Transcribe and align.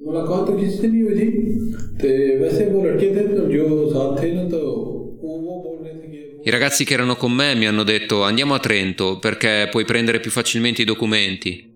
मुलाकात 0.00 0.46
तो 0.46 0.52
किसी 0.58 0.76
से 0.76 0.88
नहीं 0.88 1.02
हुई 1.02 1.14
थी 1.18 1.26
तो 2.00 2.08
वैसे 2.42 2.66
वो 2.70 2.82
लड़के 2.84 3.06
थे 3.16 3.22
तो 3.36 3.46
जो 3.52 3.64
साथ 3.92 4.22
थे 4.22 4.32
ना 4.34 4.44
तो 4.50 4.58
वो 5.22 5.32
वो 5.46 5.54
बोल 5.64 5.76
रहे 5.84 5.94
थे 6.00 6.06
कि 6.12 6.24
I 6.46 6.50
ragazzi 6.50 6.84
che 6.84 6.94
erano 6.94 7.16
con 7.16 7.32
me 7.32 7.54
mi 7.56 7.66
hanno 7.66 7.82
detto 7.82 8.22
andiamo 8.22 8.54
a 8.54 8.60
Trento 8.60 9.18
perché 9.18 9.68
puoi 9.70 9.84
prendere 9.84 10.20
più 10.20 10.30
facilmente 10.30 10.82
i 10.82 10.84
documenti. 10.84 11.74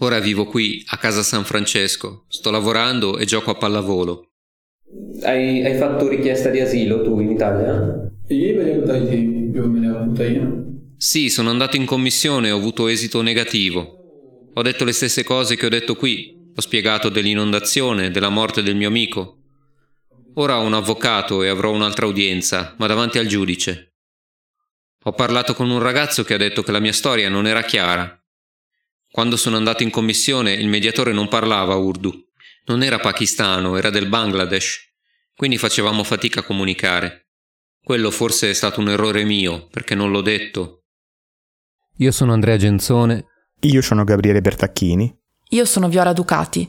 Ora 0.00 0.18
vivo 0.18 0.44
qui, 0.44 0.82
a 0.88 0.98
casa 0.98 1.22
San 1.22 1.44
Francesco, 1.44 2.24
sto 2.28 2.50
lavorando 2.50 3.16
e 3.16 3.24
gioco 3.24 3.50
a 3.50 3.54
pallavolo. 3.54 4.28
Hai, 5.22 5.64
hai 5.64 5.76
fatto 5.78 6.08
richiesta 6.08 6.50
di 6.50 6.60
asilo 6.60 7.02
tu 7.02 7.18
in 7.20 7.30
Italia? 7.30 7.72
यही 8.30 8.52
वजह 8.58 8.74
बताई 8.82 9.00
थी 9.08 9.18
जो 9.54 9.62
मैंने 9.72 9.88
आपको 9.88 10.12
बताई 10.12 10.34
है 10.34 10.42
ना 10.44 10.52
Sì, 10.98 11.28
sono 11.30 11.50
andato 11.50 11.76
in 11.76 11.86
commissione 11.86 12.48
e 12.48 12.50
ho 12.50 12.56
avuto 12.58 12.88
esito 12.88 13.22
negativo. 13.22 13.80
Ho 14.54 14.62
detto 14.62 14.84
le 14.84 14.92
stesse 14.92 15.22
cose 15.24 15.56
che 15.56 15.66
ho 15.66 15.68
detto 15.70 15.94
qui. 15.96 16.37
ho 16.55 16.61
spiegato 16.61 17.09
dell'inondazione, 17.09 18.11
della 18.11 18.29
morte 18.29 18.61
del 18.61 18.75
mio 18.75 18.87
amico. 18.87 19.37
Ora 20.35 20.59
ho 20.59 20.63
un 20.63 20.73
avvocato 20.73 21.43
e 21.43 21.47
avrò 21.47 21.71
un'altra 21.71 22.05
udienza, 22.05 22.75
ma 22.77 22.87
davanti 22.87 23.17
al 23.17 23.27
giudice. 23.27 23.93
Ho 25.03 25.13
parlato 25.13 25.53
con 25.53 25.69
un 25.69 25.79
ragazzo 25.79 26.23
che 26.23 26.33
ha 26.33 26.37
detto 26.37 26.61
che 26.61 26.71
la 26.71 26.79
mia 26.79 26.93
storia 26.93 27.29
non 27.29 27.47
era 27.47 27.63
chiara. 27.63 28.21
Quando 29.11 29.37
sono 29.37 29.57
andato 29.57 29.83
in 29.83 29.89
commissione 29.89 30.53
il 30.53 30.67
mediatore 30.67 31.13
non 31.13 31.27
parlava 31.27 31.75
urdu. 31.75 32.13
Non 32.65 32.83
era 32.83 32.99
pakistano, 32.99 33.77
era 33.77 33.89
del 33.89 34.07
Bangladesh. 34.07 34.87
Quindi 35.35 35.57
facevamo 35.57 36.03
fatica 36.03 36.41
a 36.41 36.43
comunicare. 36.43 37.29
Quello 37.81 38.11
forse 38.11 38.49
è 38.49 38.53
stato 38.53 38.81
un 38.81 38.89
errore 38.89 39.23
mio, 39.23 39.67
perché 39.67 39.95
non 39.95 40.11
l'ho 40.11 40.21
detto. 40.21 40.83
Io 41.97 42.11
sono 42.11 42.33
Andrea 42.33 42.57
Genzone 42.57 43.25
Io 43.61 43.81
sono 43.81 44.03
Gabriele 44.03 44.41
Bertacchini. 44.41 45.18
Io 45.51 45.65
sono 45.65 45.89
Viola 45.89 46.13
Ducati. 46.13 46.67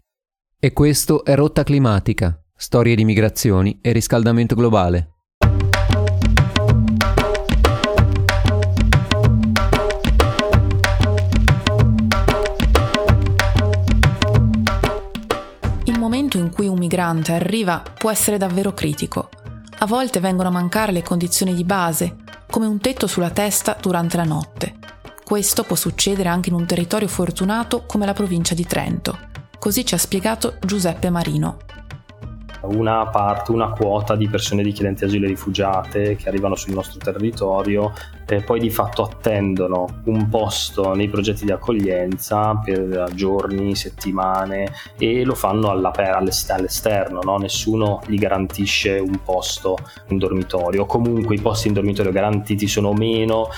e 0.59 0.73
questo 0.73 1.23
è 1.23 1.35
Rotta 1.35 1.65
Climatica, 1.65 2.43
storie 2.57 2.95
di 2.95 3.05
migrazioni 3.05 3.79
e 3.83 3.93
riscaldamento 3.93 4.55
globale. 4.55 5.11
Il 15.85 15.99
momento 15.99 16.39
in 16.39 16.51
cui 16.51 16.67
un 16.67 16.79
migrante 16.79 17.33
arriva 17.35 17.83
può 17.99 18.11
essere 18.11 18.39
davvero 18.39 18.73
critico. 18.73 19.29
A 19.81 19.87
volte 19.87 20.21
vengono 20.21 20.49
a 20.49 20.53
mancare 20.53 20.93
le 20.93 21.03
condizioni 21.03 21.53
di 21.55 21.65
base, 21.65 22.17
come 22.49 22.65
un 22.65 22.81
tetto 22.81 23.07
sulla 23.07 23.31
testa 23.31 23.77
durante 23.79 24.17
la 24.17 24.25
notte. 24.25 24.80
Questo 25.31 25.63
può 25.63 25.77
succedere 25.77 26.29
anche 26.29 26.49
in 26.49 26.57
un 26.57 26.67
territorio 26.67 27.07
fortunato 27.07 27.85
come 27.87 28.05
la 28.05 28.13
provincia 28.13 28.53
di 28.53 28.67
Trento. 28.67 29.17
Così 29.61 29.87
ci 29.87 29.95
ha 29.95 29.97
spiegato 29.97 30.57
Giuseppe 30.61 31.09
Marino. 31.09 31.59
Una 32.63 33.07
parte, 33.07 33.53
una 33.53 33.71
quota 33.71 34.17
di 34.17 34.29
persone 34.29 34.63
richiedenti 34.63 35.05
asilo 35.05 35.27
e 35.27 35.29
rifugiate 35.29 36.17
che 36.17 36.29
arrivano 36.29 36.55
sul 36.55 36.75
nostro 36.75 36.99
territorio 36.99 37.93
e 38.27 38.43
poi 38.43 38.61
di 38.61 38.71
fatto 38.71 39.03
attendono 39.03 40.03
un 40.05 40.29
posto 40.29 40.95
nei 40.95 41.09
progetti 41.09 41.45
di 41.45 41.53
accoglienza 41.53 42.61
per 42.65 43.11
giorni, 43.15 43.75
settimane 43.75 44.73
e 44.97 45.25
lo 45.25 45.35
fanno 45.35 45.71
all'esterno, 45.71 47.21
no? 47.23 47.39
nessuno 47.39 48.01
gli 48.07 48.17
garantisce 48.17 48.99
un 48.99 49.21
posto 49.25 49.77
in 50.09 50.19
dormitorio, 50.19 50.87
comunque 50.87 51.35
i 51.35 51.41
posti 51.41 51.69
in 51.69 51.75
dormitorio 51.75 52.13
garantiti 52.13 52.69
sono 52.69 52.93
meno 52.93 53.49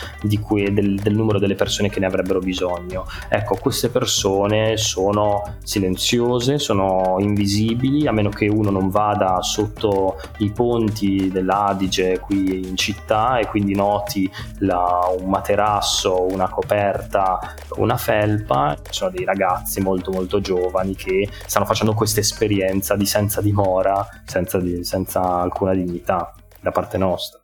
cui- 0.41 0.73
del, 0.73 0.97
del 0.97 1.15
numero 1.15 1.39
delle 1.39 1.55
persone 1.55 1.89
che 1.91 2.01
ne 2.01 2.07
avrebbero 2.07 2.39
bisogno. 2.39 3.07
Ecco, 3.29 3.57
queste 3.57 3.89
persone 3.91 4.77
sono 4.77 5.57
silenziose, 5.63 6.59
sono 6.59 7.17
invisibili, 7.19 8.07
a 8.07 8.13
meno 8.13 8.31
che 8.31 8.49
uno 8.49 8.71
non 8.71 8.89
vada 8.93 9.43
sotto 9.43 10.21
i 10.39 10.51
ponti 10.53 11.29
dell'Adige 11.31 12.21
qui 12.21 12.69
in 12.69 12.77
città 12.77 13.39
e 13.39 13.49
quindi 13.49 13.75
noti 13.75 14.31
la- 14.59 15.11
un 15.19 15.29
materasso, 15.29 16.27
una 16.31 16.49
coperta, 16.49 17.41
una 17.79 17.97
felpa. 17.97 18.77
Ci 18.83 18.93
sono 18.93 19.11
dei 19.11 19.25
ragazzi 19.25 19.81
molto 19.81 20.13
molto 20.13 20.41
giovani 20.41 20.95
che 20.95 21.29
stanno 21.47 21.65
facendo 21.67 21.95
questa 21.95 22.21
esperienza 22.21 22.95
di 22.95 23.07
senza 23.07 23.41
dimora, 23.41 24.07
senza, 24.25 24.59
di- 24.59 24.85
senza 24.85 25.21
alcuna 25.41 25.73
dignità 25.75 26.33
da 26.61 26.71
parte 26.71 26.99
nostra. 26.99 27.41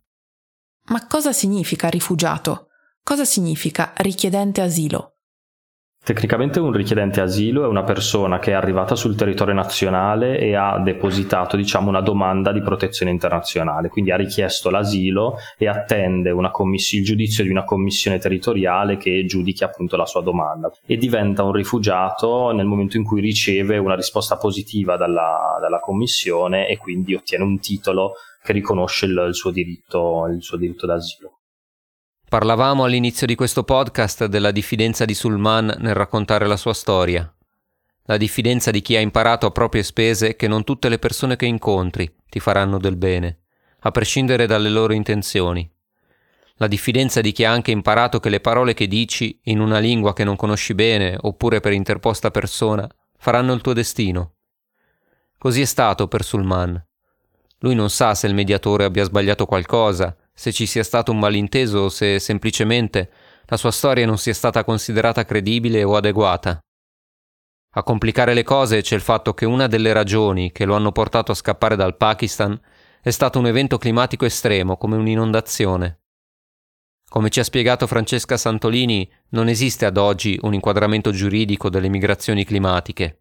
Ma 0.85 1.05
cosa 1.07 1.33
significa 1.33 1.89
rifugiato? 1.89 2.67
Cosa 3.03 3.25
significa 3.25 3.91
richiedente 3.97 4.61
asilo? 4.61 5.18
Tecnicamente 6.09 6.59
un 6.59 6.71
richiedente 6.71 7.21
asilo 7.21 7.63
è 7.63 7.67
una 7.67 7.83
persona 7.83 8.39
che 8.39 8.49
è 8.49 8.55
arrivata 8.55 8.95
sul 8.95 9.15
territorio 9.15 9.53
nazionale 9.53 10.39
e 10.39 10.55
ha 10.55 10.79
depositato 10.79 11.55
diciamo, 11.55 11.89
una 11.89 12.01
domanda 12.01 12.51
di 12.51 12.63
protezione 12.63 13.11
internazionale, 13.11 13.89
quindi 13.89 14.09
ha 14.09 14.15
richiesto 14.15 14.71
l'asilo 14.71 15.37
e 15.55 15.67
attende 15.67 16.33
commiss- 16.49 16.93
il 16.93 17.03
giudizio 17.03 17.43
di 17.43 17.51
una 17.51 17.63
commissione 17.63 18.17
territoriale 18.17 18.97
che 18.97 19.23
giudichi 19.27 19.63
appunto 19.63 19.97
la 19.97 20.07
sua 20.07 20.21
domanda 20.21 20.71
e 20.83 20.97
diventa 20.97 21.43
un 21.43 21.51
rifugiato 21.51 22.53
nel 22.53 22.65
momento 22.65 22.97
in 22.97 23.03
cui 23.03 23.21
riceve 23.21 23.77
una 23.77 23.95
risposta 23.95 24.35
positiva 24.37 24.97
dalla, 24.97 25.59
dalla 25.61 25.79
commissione 25.79 26.67
e 26.69 26.77
quindi 26.77 27.13
ottiene 27.13 27.43
un 27.43 27.59
titolo 27.59 28.13
che 28.41 28.51
riconosce 28.51 29.05
il, 29.05 29.25
il 29.27 29.35
suo 29.35 29.51
diritto, 29.51 30.25
il 30.25 30.41
suo 30.41 30.57
diritto 30.57 30.87
d'asilo. 30.87 31.38
Parlavamo 32.29 32.83
all'inizio 32.83 33.25
di 33.25 33.33
questo 33.33 33.63
podcast 33.63 34.25
della 34.25 34.51
diffidenza 34.51 35.03
di 35.03 35.15
Sulman 35.15 35.77
nel 35.79 35.95
raccontare 35.95 36.45
la 36.45 36.57
sua 36.57 36.75
storia. 36.75 37.27
La 38.03 38.17
diffidenza 38.17 38.69
di 38.69 38.83
chi 38.83 38.95
ha 38.95 38.99
imparato 38.99 39.47
a 39.47 39.51
proprie 39.51 39.81
spese 39.81 40.35
che 40.35 40.47
non 40.47 40.63
tutte 40.63 40.89
le 40.89 40.99
persone 40.99 41.35
che 41.35 41.47
incontri 41.47 42.17
ti 42.29 42.39
faranno 42.39 42.77
del 42.77 42.97
bene, 42.97 43.39
a 43.79 43.89
prescindere 43.89 44.45
dalle 44.45 44.69
loro 44.69 44.93
intenzioni. 44.93 45.67
La 46.57 46.67
diffidenza 46.67 47.19
di 47.19 47.31
chi 47.31 47.45
ha 47.45 47.51
anche 47.51 47.71
imparato 47.71 48.19
che 48.19 48.29
le 48.29 48.41
parole 48.41 48.75
che 48.75 48.85
dici 48.85 49.39
in 49.45 49.59
una 49.59 49.79
lingua 49.79 50.13
che 50.13 50.23
non 50.23 50.35
conosci 50.35 50.75
bene 50.75 51.17
oppure 51.19 51.61
per 51.61 51.73
interposta 51.73 52.29
persona 52.29 52.87
faranno 53.17 53.53
il 53.53 53.61
tuo 53.61 53.73
destino. 53.73 54.33
Così 55.35 55.61
è 55.61 55.65
stato 55.65 56.07
per 56.07 56.23
Sulman. 56.23 56.79
Lui 57.61 57.73
non 57.73 57.89
sa 57.89 58.13
se 58.13 58.27
il 58.27 58.35
mediatore 58.35 58.83
abbia 58.83 59.03
sbagliato 59.03 59.47
qualcosa, 59.47 60.15
se 60.39 60.53
ci 60.53 60.65
sia 60.65 60.85
stato 60.85 61.11
un 61.11 61.19
malinteso 61.19 61.79
o 61.79 61.89
se 61.89 62.17
semplicemente 62.17 63.11
la 63.47 63.57
sua 63.57 63.71
storia 63.71 64.05
non 64.05 64.17
sia 64.17 64.33
stata 64.33 64.63
considerata 64.63 65.25
credibile 65.25 65.83
o 65.83 65.97
adeguata. 65.97 66.57
A 67.75 67.83
complicare 67.83 68.33
le 68.33 68.43
cose 68.43 68.81
c'è 68.81 68.95
il 68.95 69.01
fatto 69.01 69.33
che 69.33 69.43
una 69.45 69.67
delle 69.67 69.91
ragioni 69.91 70.53
che 70.53 70.63
lo 70.63 70.75
hanno 70.75 70.93
portato 70.93 71.33
a 71.33 71.35
scappare 71.35 71.75
dal 71.75 71.97
Pakistan 71.97 72.57
è 73.01 73.09
stato 73.09 73.37
un 73.37 73.47
evento 73.47 73.77
climatico 73.77 74.23
estremo 74.23 74.77
come 74.77 74.95
un'inondazione. 74.95 75.99
Come 77.09 77.29
ci 77.29 77.41
ha 77.41 77.43
spiegato 77.43 77.85
Francesca 77.85 78.37
Santolini, 78.37 79.11
non 79.31 79.49
esiste 79.49 79.85
ad 79.85 79.97
oggi 79.97 80.39
un 80.43 80.53
inquadramento 80.53 81.11
giuridico 81.11 81.69
delle 81.69 81.89
migrazioni 81.89 82.45
climatiche. 82.45 83.18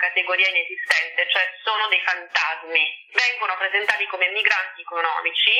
Categoria 0.00 0.48
inesistente, 0.48 1.28
cioè 1.30 1.46
sono 1.62 1.86
dei 1.88 2.00
fantasmi. 2.00 3.08
Vengono 3.12 3.56
presentati 3.56 4.06
come 4.06 4.28
migranti 4.30 4.80
economici 4.80 5.54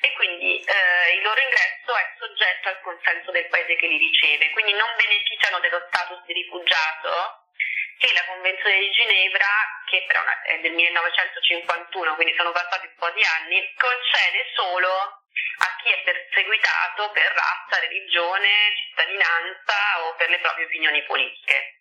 e 0.00 0.12
quindi 0.12 0.62
eh, 0.62 1.14
il 1.16 1.22
loro 1.22 1.40
ingresso 1.40 1.96
è 1.96 2.14
soggetto 2.18 2.68
al 2.68 2.80
consenso 2.82 3.30
del 3.32 3.48
paese 3.48 3.74
che 3.76 3.86
li 3.86 3.98
riceve, 3.98 4.50
quindi 4.50 4.72
non 4.72 4.88
beneficiano 4.96 5.58
dello 5.60 5.82
status 5.88 6.22
di 6.26 6.32
rifugiato 6.34 7.42
che 7.98 8.12
la 8.12 8.24
Convenzione 8.26 8.78
di 8.78 8.90
Ginevra, 8.90 9.48
che 9.88 10.04
però 10.06 10.20
è 10.44 10.58
del 10.60 10.72
1951, 10.72 12.14
quindi 12.14 12.34
sono 12.36 12.52
passati 12.52 12.86
un 12.86 12.96
po' 12.98 13.10
di 13.10 13.24
anni, 13.24 13.72
concede 13.74 14.52
solo 14.54 14.92
a 14.92 15.76
chi 15.80 15.88
è 15.88 16.02
perseguitato 16.04 17.10
per 17.10 17.32
razza, 17.32 17.80
religione, 17.80 18.74
cittadinanza 18.76 20.04
o 20.04 20.14
per 20.16 20.28
le 20.28 20.38
proprie 20.40 20.66
opinioni 20.66 21.02
politiche. 21.04 21.80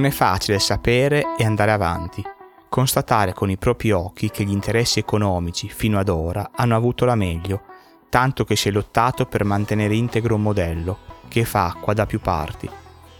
Non 0.00 0.08
è 0.08 0.14
facile 0.14 0.58
sapere 0.58 1.34
e 1.36 1.44
andare 1.44 1.72
avanti, 1.72 2.24
constatare 2.70 3.34
con 3.34 3.50
i 3.50 3.58
propri 3.58 3.90
occhi 3.90 4.30
che 4.30 4.44
gli 4.44 4.50
interessi 4.50 4.98
economici 4.98 5.68
fino 5.68 5.98
ad 5.98 6.08
ora 6.08 6.52
hanno 6.54 6.74
avuto 6.74 7.04
la 7.04 7.14
meglio, 7.14 7.60
tanto 8.08 8.44
che 8.44 8.56
si 8.56 8.70
è 8.70 8.72
lottato 8.72 9.26
per 9.26 9.44
mantenere 9.44 9.94
integro 9.94 10.36
un 10.36 10.42
modello 10.42 10.96
che 11.28 11.44
fa 11.44 11.66
acqua 11.66 11.92
da 11.92 12.06
più 12.06 12.18
parti. 12.18 12.66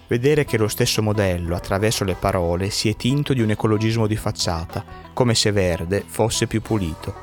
vedere 0.09 0.47
che 0.47 0.57
lo 0.57 0.69
stesso 0.69 1.03
modello, 1.03 1.55
attraverso 1.55 2.03
le 2.05 2.15
parole, 2.15 2.71
si 2.71 2.89
è 2.89 2.97
tinto 2.97 3.35
di 3.35 3.43
un 3.43 3.51
ecologismo 3.51 4.07
di 4.07 4.17
facciata, 4.17 4.83
come 5.13 5.35
se 5.35 5.53
verde 5.53 6.03
fosse 6.07 6.47
più 6.47 6.63
pulito. 6.63 7.15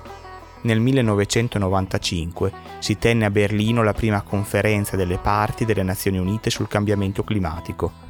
Nel 0.62 0.80
1995 0.80 2.51
si 2.77 3.00
tenne 3.00 3.25
a 3.25 3.31
Berlino 3.31 3.81
la 3.81 3.94
prima 3.94 4.21
conferenza 4.21 4.95
delle 4.95 5.18
parti 5.18 5.65
delle 5.65 5.81
Nazioni 5.81 6.19
Unite 6.19 6.51
sul 6.51 6.68
cambiamento 6.68 7.24
climatico. 7.24 8.06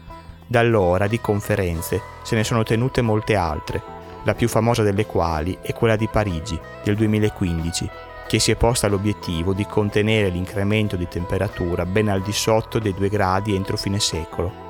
Da 0.49 0.59
allora 0.59 1.07
di 1.07 1.19
conferenze 1.19 2.01
se 2.23 2.35
ne 2.35 2.45
sono 2.45 2.63
tenute 2.63 3.01
molte 3.01 3.35
altre, 3.35 3.83
la 4.23 4.33
più 4.33 4.47
famosa 4.47 4.81
delle 4.81 5.05
quali 5.05 5.57
è 5.61 5.73
quella 5.73 5.97
di 5.97 6.07
Parigi 6.07 6.57
del 6.83 6.95
2015, 6.95 7.89
che 8.27 8.39
si 8.39 8.51
è 8.51 8.55
posta 8.55 8.88
l'obiettivo 8.88 9.53
di 9.53 9.65
contenere 9.65 10.29
l'incremento 10.29 10.95
di 10.95 11.07
temperatura 11.09 11.85
ben 11.85 12.07
al 12.07 12.21
di 12.21 12.31
sotto 12.31 12.79
dei 12.79 12.94
2 12.94 13.09
gradi 13.09 13.55
entro 13.55 13.75
fine 13.75 13.99
secolo. 13.99 14.65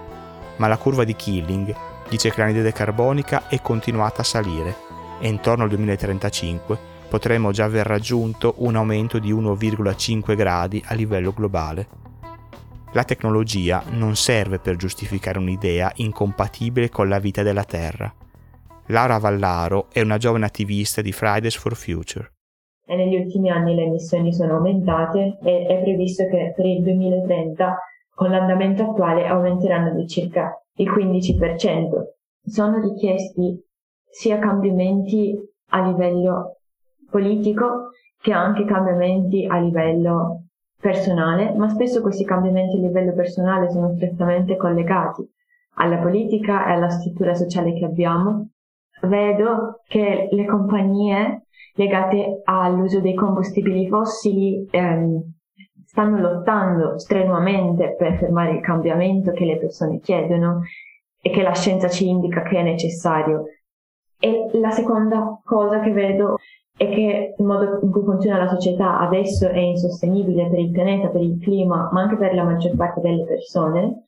Ma 0.58 0.68
la 0.68 0.78
curva 0.78 1.04
di 1.04 1.16
Killing 1.16 1.76
dice 2.10 2.32
che 2.32 2.40
l'anidride 2.42 2.72
carbonica 2.72 3.48
è 3.48 3.62
continuata 3.62 4.22
a 4.22 4.26
salire 4.26 4.76
e 5.20 5.28
intorno 5.28 5.64
al 5.64 5.70
2035 5.70 6.78
potremmo 7.08 7.52
già 7.52 7.66
aver 7.66 7.86
raggiunto 7.86 8.56
un 8.58 8.76
aumento 8.76 9.20
di 9.20 9.32
1,5 9.32 10.36
gradi 10.36 10.84
a 10.88 10.96
livello 10.96 11.32
globale. 11.32 12.07
La 12.98 13.04
tecnologia 13.04 13.84
non 13.92 14.16
serve 14.16 14.58
per 14.58 14.76
giustificare 14.76 15.38
un'idea 15.38 15.92
incompatibile 15.98 16.90
con 16.90 17.08
la 17.08 17.20
vita 17.20 17.44
della 17.44 17.64
Terra. 17.64 18.12
Laura 18.88 19.20
Vallaro 19.20 19.86
è 19.92 20.02
una 20.02 20.18
giovane 20.18 20.48
attivista 20.48 21.04
di 21.04 21.12
Fridays 21.12 21.56
for 21.58 21.76
Future. 21.76 22.32
E 22.88 22.96
negli 22.96 23.16
ultimi 23.16 23.52
anni 23.52 23.76
le 23.76 23.84
emissioni 23.84 24.34
sono 24.34 24.56
aumentate 24.56 25.38
e 25.44 25.68
è 25.68 25.80
previsto 25.84 26.26
che 26.26 26.54
per 26.56 26.66
il 26.66 26.82
2030 26.82 27.78
con 28.16 28.32
l'andamento 28.32 28.90
attuale 28.90 29.28
aumenteranno 29.28 29.94
di 29.94 30.08
circa 30.08 30.60
il 30.78 30.92
15%. 30.92 32.48
Sono 32.48 32.82
richiesti 32.82 33.64
sia 34.10 34.40
cambiamenti 34.40 35.38
a 35.70 35.86
livello 35.86 36.62
politico 37.12 37.92
che 38.20 38.34
anche 38.34 38.66
cambiamenti 38.66 39.46
a 39.46 39.60
livello 39.60 40.47
personale, 40.80 41.54
ma 41.56 41.70
spesso 41.70 42.02
questi 42.02 42.24
cambiamenti 42.24 42.78
a 42.78 42.80
livello 42.80 43.14
personale 43.14 43.70
sono 43.70 43.94
strettamente 43.96 44.56
collegati 44.58 45.28
alla 45.76 45.98
politica 45.98 46.68
e 46.68 46.74
alla 46.74 46.90
struttura 46.90 47.34
sociale 47.34 47.74
che 47.74 47.86
abbiamo. 47.86 48.50
Vedo 49.02 49.82
che 49.88 50.28
le 50.32 50.46
compagnie 50.46 51.44
legate 51.76 52.42
all'uso 52.46 53.00
dei 53.00 53.14
combustibili 53.14 53.88
fossili 53.88 54.68
ehm, 54.72 55.22
stanno 55.86 56.20
lottando 56.20 56.98
strenuamente 56.98 57.96
per 57.96 58.18
fermare 58.18 58.54
il 58.54 58.62
cambiamento 58.62 59.32
che 59.32 59.46
le 59.46 59.58
persone 59.58 60.00
chiedono 60.00 60.64
e 61.22 61.30
che 61.30 61.42
la 61.42 61.54
scienza 61.54 61.90
ci 61.90 62.08
indica 62.08 62.42
che 62.42 62.58
è 62.58 62.64
necessario. 62.64 63.46
E 64.20 64.50
la 64.54 64.72
seconda 64.72 65.40
cosa 65.44 65.80
che 65.80 65.92
vedo 65.92 66.38
e 66.78 66.90
che 66.90 67.34
il 67.38 67.46
modo 67.46 67.80
in 67.82 67.92
cui 67.92 68.04
funziona 68.04 68.38
la 68.38 68.48
società 68.48 69.00
adesso 69.00 69.50
è 69.50 69.60
insostenibile 69.60 70.48
per 70.48 70.60
il 70.60 70.72
pianeta, 70.72 71.10
per 71.10 71.22
il 71.22 71.40
clima, 71.40 71.90
ma 71.92 72.02
anche 72.02 72.18
per 72.18 72.36
la 72.36 72.44
maggior 72.44 72.76
parte 72.76 73.02
delle 73.02 73.26
persone, 73.26 74.04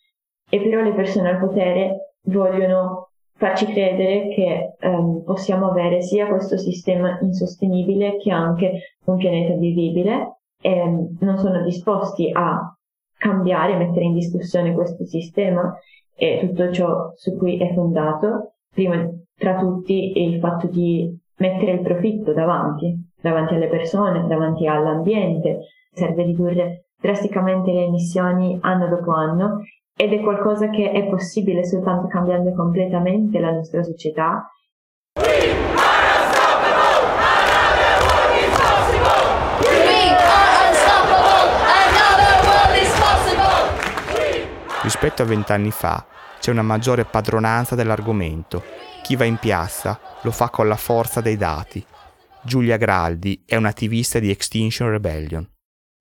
e 0.50 0.62
però 0.62 0.82
le 0.82 0.94
persone 0.94 1.30
al 1.30 1.40
potere 1.40 2.14
vogliono 2.24 3.10
farci 3.34 3.66
credere 3.68 4.28
che 4.30 4.76
um, 4.82 5.24
possiamo 5.24 5.70
avere 5.70 6.02
sia 6.02 6.28
questo 6.28 6.58
sistema 6.58 7.18
insostenibile 7.22 8.18
che 8.18 8.32
anche 8.32 8.96
un 9.06 9.16
pianeta 9.18 9.56
vivibile. 9.56 10.40
E 10.62 10.82
um, 10.82 11.18
non 11.22 11.38
sono 11.38 11.64
disposti 11.64 12.30
a 12.34 12.76
cambiare, 13.18 13.78
mettere 13.78 14.06
in 14.06 14.14
discussione 14.14 14.74
questo 14.74 15.06
sistema. 15.06 15.74
E 16.16 16.40
tutto 16.42 16.72
ciò 16.72 17.14
su 17.16 17.38
cui 17.38 17.58
è 17.58 17.74
fondato, 17.74 18.56
prima 18.74 19.10
tra 19.38 19.56
tutti 19.58 20.22
il 20.22 20.40
fatto 20.40 20.68
di 20.68 21.18
mettere 21.40 21.72
il 21.72 21.82
profitto 21.82 22.34
davanti, 22.34 22.96
davanti 23.22 23.56
alle 23.56 23.68
persone, 23.68 24.28
davanti 24.28 24.68
all'ambiente, 24.68 25.68
serve 25.92 26.24
ridurre 26.24 26.86
drasticamente 27.00 27.72
le 27.72 27.86
emissioni 27.86 28.58
anno 28.62 28.88
dopo 28.88 29.12
anno 29.12 29.64
ed 29.96 30.14
è 30.14 30.22
qualcosa 30.22 30.70
che 30.70 30.92
è 30.92 31.08
possibile 31.08 31.66
soltanto 31.66 32.08
cambiando 32.08 32.54
completamente 32.54 33.40
la 33.40 33.52
nostra 33.52 33.84
società. 33.84 34.50
Rispetto 44.82 45.22
a 45.22 45.26
vent'anni 45.26 45.72
fa 45.72 46.06
c'è 46.40 46.52
una 46.52 46.62
maggiore 46.62 47.06
padronanza 47.06 47.76
dell'argomento. 47.76 48.64
Chi 49.04 49.16
va 49.16 49.26
in 49.26 49.38
piazza 49.38 50.00
lo 50.24 50.32
fa 50.32 50.50
con 50.50 50.68
la 50.68 50.76
forza 50.76 51.22
dei 51.22 51.38
dati. 51.38 51.84
Giulia 52.42 52.78
Graldi 52.78 53.44
è 53.46 53.56
un'attivista 53.56 54.20
di 54.20 54.30
Extinction 54.30 54.90
Rebellion. 54.90 55.48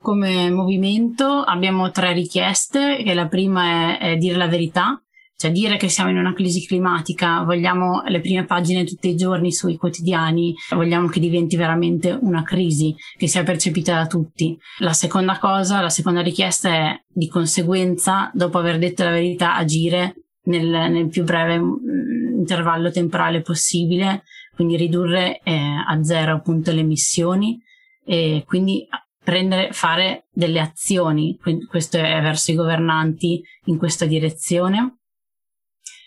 Come 0.01 0.51
movimento 0.51 1.27
abbiamo 1.27 1.91
tre 1.91 2.13
richieste, 2.13 3.03
la 3.13 3.27
prima 3.27 3.99
è, 3.99 4.13
è 4.13 4.17
dire 4.17 4.37
la 4.37 4.47
verità, 4.47 5.03
cioè 5.37 5.53
dire 5.53 5.77
che 5.77 5.89
siamo 5.89 6.11
in 6.11 6.17
una 6.17 6.35
crisi 6.35 6.67
climatica, 6.67 7.43
vogliamo 7.43 8.03
le 8.07 8.21
prime 8.21 8.45
pagine 8.45 8.85
tutti 8.85 9.09
i 9.09 9.17
giorni 9.17 9.53
sui 9.53 9.77
quotidiani, 9.77 10.55
vogliamo 10.71 11.09
che 11.09 11.21
diventi 11.21 11.57
veramente 11.57 12.17
una 12.21 12.43
crisi, 12.43 12.95
che 13.17 13.29
sia 13.29 13.45
percepita 13.45 13.95
da 13.95 14.07
tutti. 14.07 14.59
La 14.79 14.93
seconda 14.93 15.39
cosa, 15.39 15.81
la 15.81 15.91
seconda 15.91 16.23
richiesta 16.23 16.71
è 16.71 17.03
di 17.07 17.29
conseguenza, 17.29 18.31
dopo 18.35 18.59
aver 18.59 18.79
detto 18.79 19.05
la 19.05 19.11
verità, 19.11 19.55
agire 19.55 20.15
nel, 20.49 20.67
nel 20.67 21.09
più 21.09 21.25
breve 21.25 21.59
mm, 21.59 22.39
intervallo 22.39 22.91
temporale 22.91 23.41
possibile, 23.41 24.25
quindi 24.55 24.77
ridurre 24.77 25.41
eh, 25.43 25.55
a 25.55 26.03
zero 26.03 26.35
appunto 26.35 26.73
le 26.73 26.81
emissioni 26.81 27.61
e 28.05 28.43
quindi 28.47 28.87
prendere, 29.23 29.73
fare 29.73 30.27
delle 30.33 30.61
azioni, 30.61 31.37
quindi 31.41 31.67
questo 31.67 31.99
è 31.99 32.21
verso 32.21 32.51
i 32.51 32.55
governanti 32.55 33.43
in 33.67 33.77
questa 33.77 34.07
direzione. 34.07 34.97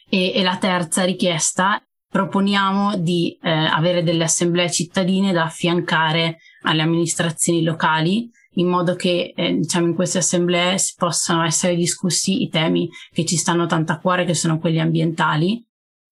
E, 0.09 0.33
e 0.33 0.43
la 0.43 0.57
terza 0.57 1.05
richiesta, 1.05 1.81
proponiamo 2.09 2.97
di 2.97 3.37
eh, 3.41 3.49
avere 3.49 4.03
delle 4.03 4.25
assemblee 4.25 4.69
cittadine 4.69 5.31
da 5.31 5.43
affiancare 5.43 6.39
alle 6.63 6.81
amministrazioni 6.81 7.63
locali 7.63 8.29
in 8.55 8.67
modo 8.67 8.95
che 8.95 9.33
eh, 9.35 9.53
diciamo 9.53 9.87
in 9.87 9.95
queste 9.95 10.17
assemblee 10.17 10.77
possano 10.97 11.43
essere 11.43 11.75
discussi 11.75 12.41
i 12.41 12.49
temi 12.49 12.89
che 13.11 13.25
ci 13.25 13.37
stanno 13.37 13.65
tanto 13.65 13.91
a 13.91 13.97
cuore, 13.97 14.25
che 14.25 14.33
sono 14.33 14.59
quelli 14.59 14.79
ambientali. 14.79 15.65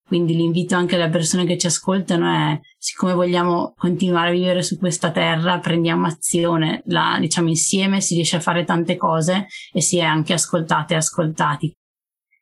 Quindi 0.06 0.36
l'invito 0.36 0.76
anche 0.76 0.96
alle 0.96 1.10
persone 1.10 1.46
che 1.46 1.58
ci 1.58 1.68
ascoltano 1.68 2.28
è, 2.34 2.60
siccome 2.80 3.14
vogliamo 3.14 3.76
continuare 3.78 4.30
a 4.30 4.32
vivere 4.32 4.64
su 4.64 4.80
questa 4.80 5.12
terra, 5.12 5.60
prendiamo 5.60 6.08
azione, 6.08 6.81
la, 6.86 7.18
diciamo 7.19 7.50
insieme 7.50 8.02
si 8.02 8.16
riesce 8.16 8.38
a 8.38 8.40
fare 8.40 8.64
tante 8.64 8.98
cose 8.98 9.46
e 9.72 9.81
si 9.81 9.98
è 9.98 10.02
anche 10.02 10.34
ascoltate 10.34 10.96
e 10.96 10.98
ascoltati. 10.98 11.72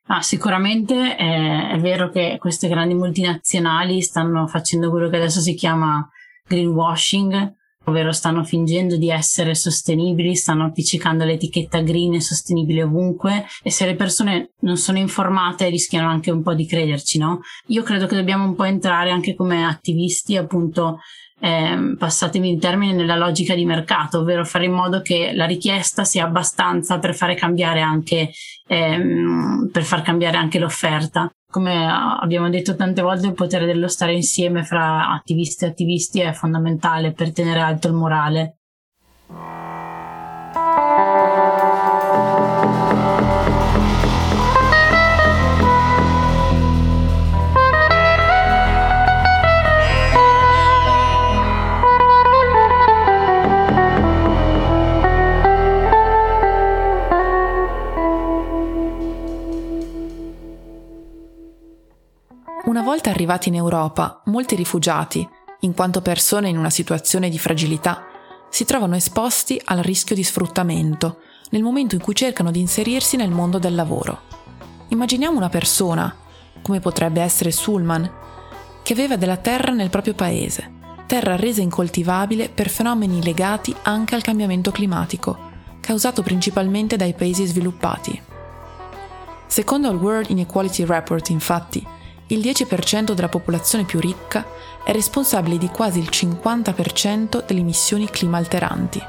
Ah, 0.06 0.22
sicuramente 0.22 1.16
è, 1.16 1.68
è 1.72 1.78
vero 1.78 2.08
che 2.08 2.38
queste 2.40 2.68
grandi 2.68 2.94
multinazionali 2.94 4.00
stanno 4.00 4.46
facendo 4.46 4.88
quello 4.88 5.10
che 5.10 5.16
adesso 5.16 5.40
si 5.40 5.52
chiama 5.52 6.08
greenwashing, 6.46 7.54
ovvero 7.88 8.12
stanno 8.12 8.44
fingendo 8.44 8.96
di 8.96 9.10
essere 9.10 9.54
sostenibili, 9.54 10.34
stanno 10.34 10.64
appiccicando 10.66 11.24
l'etichetta 11.24 11.80
green 11.80 12.14
e 12.14 12.20
sostenibile 12.20 12.82
ovunque 12.82 13.46
e 13.62 13.70
se 13.70 13.86
le 13.86 13.94
persone 13.94 14.52
non 14.60 14.76
sono 14.76 14.98
informate 14.98 15.68
rischiano 15.68 16.08
anche 16.08 16.30
un 16.30 16.42
po' 16.42 16.54
di 16.54 16.66
crederci, 16.66 17.18
no? 17.18 17.40
Io 17.66 17.82
credo 17.82 18.06
che 18.06 18.16
dobbiamo 18.16 18.44
un 18.44 18.54
po' 18.54 18.64
entrare 18.64 19.10
anche 19.10 19.34
come 19.34 19.64
attivisti 19.64 20.36
appunto 20.36 20.98
eh, 21.40 21.94
passatemi 21.96 22.52
il 22.52 22.60
termine, 22.60 22.92
nella 22.92 23.16
logica 23.16 23.54
di 23.54 23.64
mercato, 23.64 24.18
ovvero 24.20 24.44
fare 24.44 24.64
in 24.64 24.72
modo 24.72 25.00
che 25.00 25.32
la 25.34 25.46
richiesta 25.46 26.04
sia 26.04 26.24
abbastanza 26.24 26.98
per 26.98 27.14
fare 27.14 27.34
cambiare 27.34 27.80
anche, 27.80 28.30
ehm, 28.66 29.70
per 29.72 29.84
far 29.84 30.02
cambiare 30.02 30.36
anche 30.36 30.58
l'offerta. 30.58 31.30
Come 31.50 31.86
abbiamo 31.90 32.50
detto 32.50 32.76
tante 32.76 33.00
volte, 33.00 33.28
il 33.28 33.32
potere 33.32 33.64
dello 33.64 33.88
stare 33.88 34.12
insieme 34.12 34.64
fra 34.64 35.08
attivisti 35.08 35.64
e 35.64 35.68
attivisti 35.68 36.20
è 36.20 36.32
fondamentale 36.32 37.12
per 37.12 37.32
tenere 37.32 37.60
alto 37.60 37.88
il 37.88 37.94
morale. 37.94 38.58
Volta 62.88 63.10
arrivati 63.10 63.50
in 63.50 63.54
Europa, 63.54 64.22
molti 64.26 64.54
rifugiati, 64.54 65.28
in 65.60 65.74
quanto 65.74 66.00
persone 66.00 66.48
in 66.48 66.56
una 66.56 66.70
situazione 66.70 67.28
di 67.28 67.38
fragilità, 67.38 68.06
si 68.48 68.64
trovano 68.64 68.96
esposti 68.96 69.60
al 69.62 69.80
rischio 69.80 70.14
di 70.14 70.24
sfruttamento 70.24 71.18
nel 71.50 71.62
momento 71.62 71.94
in 71.94 72.00
cui 72.00 72.14
cercano 72.14 72.50
di 72.50 72.60
inserirsi 72.60 73.16
nel 73.16 73.28
mondo 73.28 73.58
del 73.58 73.74
lavoro. 73.74 74.20
Immaginiamo 74.88 75.36
una 75.36 75.50
persona, 75.50 76.16
come 76.62 76.80
potrebbe 76.80 77.20
essere 77.20 77.50
Sulman, 77.50 78.10
che 78.82 78.94
aveva 78.94 79.16
della 79.16 79.36
terra 79.36 79.72
nel 79.72 79.90
proprio 79.90 80.14
paese, 80.14 80.72
terra 81.06 81.36
resa 81.36 81.60
incoltivabile 81.60 82.48
per 82.48 82.70
fenomeni 82.70 83.22
legati 83.22 83.76
anche 83.82 84.14
al 84.14 84.22
cambiamento 84.22 84.70
climatico, 84.70 85.36
causato 85.80 86.22
principalmente 86.22 86.96
dai 86.96 87.12
paesi 87.12 87.44
sviluppati. 87.44 88.18
Secondo 89.46 89.90
il 89.90 89.98
World 89.98 90.30
Inequality 90.30 90.86
Report, 90.86 91.28
infatti, 91.28 91.96
il 92.28 92.40
10% 92.40 93.12
della 93.12 93.28
popolazione 93.28 93.84
più 93.84 94.00
ricca 94.00 94.46
è 94.84 94.92
responsabile 94.92 95.58
di 95.58 95.68
quasi 95.68 95.98
il 95.98 96.08
50% 96.10 97.44
delle 97.46 97.60
emissioni 97.60 98.08
climalteranti. 98.08 99.02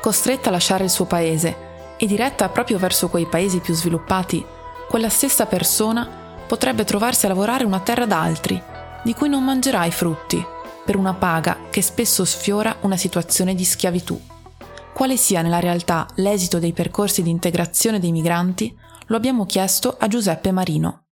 Costretta 0.00 0.48
a 0.48 0.52
lasciare 0.52 0.84
il 0.84 0.90
suo 0.90 1.04
paese 1.04 1.66
e 1.96 2.06
diretta 2.06 2.48
proprio 2.48 2.78
verso 2.78 3.08
quei 3.08 3.26
paesi 3.26 3.60
più 3.60 3.74
sviluppati, 3.74 4.44
quella 4.88 5.08
stessa 5.08 5.46
persona 5.46 6.08
potrebbe 6.46 6.84
trovarsi 6.84 7.26
a 7.26 7.28
lavorare 7.28 7.64
una 7.64 7.80
terra 7.80 8.06
d'altri, 8.06 8.60
di 9.02 9.14
cui 9.14 9.28
non 9.28 9.44
mangerà 9.44 9.84
i 9.84 9.90
frutti, 9.90 10.44
per 10.84 10.96
una 10.96 11.14
paga 11.14 11.58
che 11.70 11.82
spesso 11.82 12.24
sfiora 12.24 12.76
una 12.80 12.96
situazione 12.96 13.54
di 13.54 13.64
schiavitù. 13.64 14.20
Quale 14.94 15.16
sia 15.16 15.42
nella 15.42 15.60
realtà 15.60 16.06
l'esito 16.16 16.58
dei 16.58 16.72
percorsi 16.72 17.22
di 17.22 17.30
integrazione 17.30 18.00
dei 18.00 18.10
migranti 18.10 18.76
lo 19.06 19.16
abbiamo 19.16 19.46
chiesto 19.46 19.96
a 19.98 20.08
Giuseppe 20.08 20.50
Marino. 20.50 21.07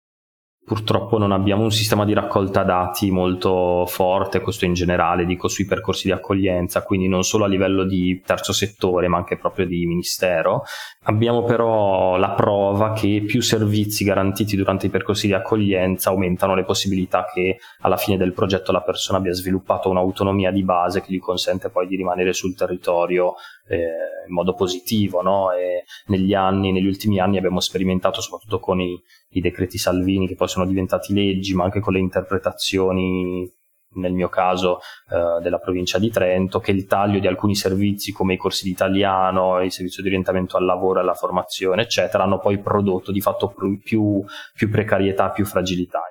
Purtroppo 0.67 1.17
non 1.17 1.31
abbiamo 1.31 1.63
un 1.63 1.71
sistema 1.71 2.05
di 2.05 2.13
raccolta 2.13 2.65
dati 2.65 3.13
molto 3.13 3.87
forte, 3.87 4.41
questo 4.41 4.65
in 4.65 4.73
generale, 4.73 5.25
dico 5.25 5.47
sui 5.47 5.65
percorsi 5.65 6.09
di 6.09 6.13
accoglienza, 6.13 6.83
quindi 6.83 7.07
non 7.07 7.23
solo 7.23 7.45
a 7.45 7.47
livello 7.47 7.85
di 7.85 8.21
terzo 8.27 8.53
settore, 8.53 9.07
ma 9.07 9.17
anche 9.17 9.37
proprio 9.37 9.65
di 9.65 9.87
ministero. 9.87 10.65
Abbiamo 11.09 11.45
però 11.45 12.17
la 12.17 12.33
prova 12.33 12.93
che 12.93 13.23
più 13.25 13.41
servizi 13.41 14.03
garantiti 14.03 14.57
durante 14.57 14.87
i 14.87 14.91
percorsi 14.91 15.29
di 15.29 15.35
accoglienza 15.35 16.11
aumentano 16.11 16.57
le 16.57 16.65
possibilità 16.65 17.27
che 17.33 17.59
alla 17.83 17.97
fine 17.97 18.17
del 18.17 18.33
progetto 18.33 18.73
la 18.73 18.83
persona 18.83 19.19
abbia 19.19 19.33
sviluppato 19.33 19.89
un'autonomia 19.89 20.51
di 20.51 20.65
base 20.65 21.03
che 21.03 21.13
gli 21.13 21.21
consente 21.21 21.71
poi 21.71 21.87
di 21.87 21.95
rimanere 21.95 22.33
sul 22.33 22.57
territorio 22.57 23.35
eh, 23.69 23.77
in 24.27 24.35
modo 24.35 24.55
positivo. 24.55 25.23
No? 25.23 25.51
negli 26.07 26.35
anni, 26.35 26.73
negli 26.73 26.87
ultimi 26.87 27.21
anni 27.21 27.37
abbiamo 27.37 27.61
sperimentato 27.61 28.21
soprattutto 28.21 28.59
con 28.59 28.81
i, 28.81 29.01
i 29.31 29.41
decreti 29.41 29.79
Salvini 29.79 30.27
che 30.27 30.35
poi 30.35 30.49
sono 30.49 30.67
diventati 30.67 31.15
leggi, 31.15 31.55
ma 31.55 31.63
anche 31.63 31.79
con 31.79 31.93
le 31.93 32.01
interpretazioni 32.01 33.49
nel 33.97 34.13
mio 34.13 34.29
caso 34.29 34.79
eh, 35.11 35.41
della 35.43 35.59
provincia 35.59 35.99
di 35.99 36.11
Trento, 36.11 36.61
che 36.61 36.71
il 36.71 36.87
taglio 36.87 37.19
di 37.19 37.27
alcuni 37.27 37.55
servizi 37.55 38.13
come 38.13 38.35
i 38.35 38.37
corsi 38.37 38.65
di 38.65 38.71
italiano, 38.71 39.61
il 39.63 39.73
servizio 39.73 40.03
di 40.03 40.09
orientamento 40.09 40.57
al 40.57 40.65
lavoro 40.65 41.01
alla 41.01 41.15
formazione, 41.15 41.83
eccetera, 41.83 42.25
hanno 42.25 42.39
poi 42.39 42.59
prodotto 42.59 43.13
di 43.13 43.21
fatto 43.21 43.55
più, 43.83 44.25
più 44.55 44.71
precarietà, 44.71 45.31
più 45.31 45.45
fragilità. 45.45 46.03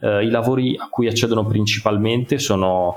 Eh, 0.00 0.24
I 0.24 0.30
lavori 0.30 0.76
a 0.76 0.88
cui 0.88 1.06
accedono 1.06 1.46
principalmente 1.46 2.38
sono 2.38 2.94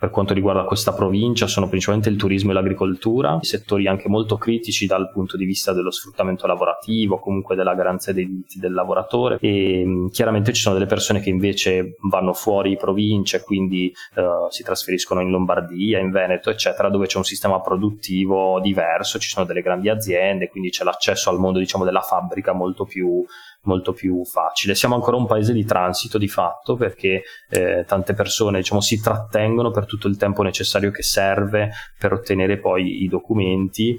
per 0.00 0.08
quanto 0.08 0.32
riguarda 0.32 0.64
questa 0.64 0.94
provincia 0.94 1.46
sono 1.46 1.68
principalmente 1.68 2.08
il 2.08 2.16
turismo 2.16 2.52
e 2.52 2.54
l'agricoltura, 2.54 3.38
settori 3.42 3.86
anche 3.86 4.08
molto 4.08 4.38
critici 4.38 4.86
dal 4.86 5.10
punto 5.12 5.36
di 5.36 5.44
vista 5.44 5.74
dello 5.74 5.90
sfruttamento 5.90 6.46
lavorativo, 6.46 7.18
comunque 7.18 7.54
della 7.54 7.74
garanzia 7.74 8.14
dei 8.14 8.26
diritti 8.26 8.58
del 8.58 8.72
lavoratore. 8.72 9.36
E 9.42 9.82
mm, 9.84 10.06
chiaramente 10.06 10.54
ci 10.54 10.62
sono 10.62 10.74
delle 10.74 10.86
persone 10.86 11.20
che 11.20 11.28
invece 11.28 11.96
vanno 12.08 12.32
fuori 12.32 12.78
province, 12.78 13.42
quindi 13.42 13.92
uh, 14.14 14.48
si 14.48 14.62
trasferiscono 14.62 15.20
in 15.20 15.28
Lombardia, 15.28 15.98
in 15.98 16.10
Veneto, 16.10 16.48
eccetera, 16.48 16.88
dove 16.88 17.04
c'è 17.04 17.18
un 17.18 17.24
sistema 17.24 17.60
produttivo 17.60 18.58
diverso, 18.58 19.18
ci 19.18 19.28
sono 19.28 19.44
delle 19.44 19.60
grandi 19.60 19.90
aziende, 19.90 20.48
quindi 20.48 20.70
c'è 20.70 20.82
l'accesso 20.82 21.28
al 21.28 21.38
mondo 21.38 21.58
diciamo 21.58 21.84
della 21.84 22.00
fabbrica 22.00 22.54
molto 22.54 22.86
più 22.86 23.22
molto 23.62 23.92
più 23.92 24.24
facile. 24.24 24.74
Siamo 24.74 24.94
ancora 24.94 25.16
un 25.16 25.26
paese 25.26 25.52
di 25.52 25.64
transito 25.64 26.18
di 26.18 26.28
fatto 26.28 26.76
perché 26.76 27.22
eh, 27.48 27.84
tante 27.86 28.14
persone 28.14 28.58
diciamo, 28.58 28.80
si 28.80 29.00
trattengono 29.00 29.70
per 29.70 29.86
tutto 29.86 30.08
il 30.08 30.16
tempo 30.16 30.42
necessario 30.42 30.90
che 30.90 31.02
serve 31.02 31.70
per 31.98 32.12
ottenere 32.12 32.58
poi 32.58 33.02
i 33.02 33.08
documenti, 33.08 33.96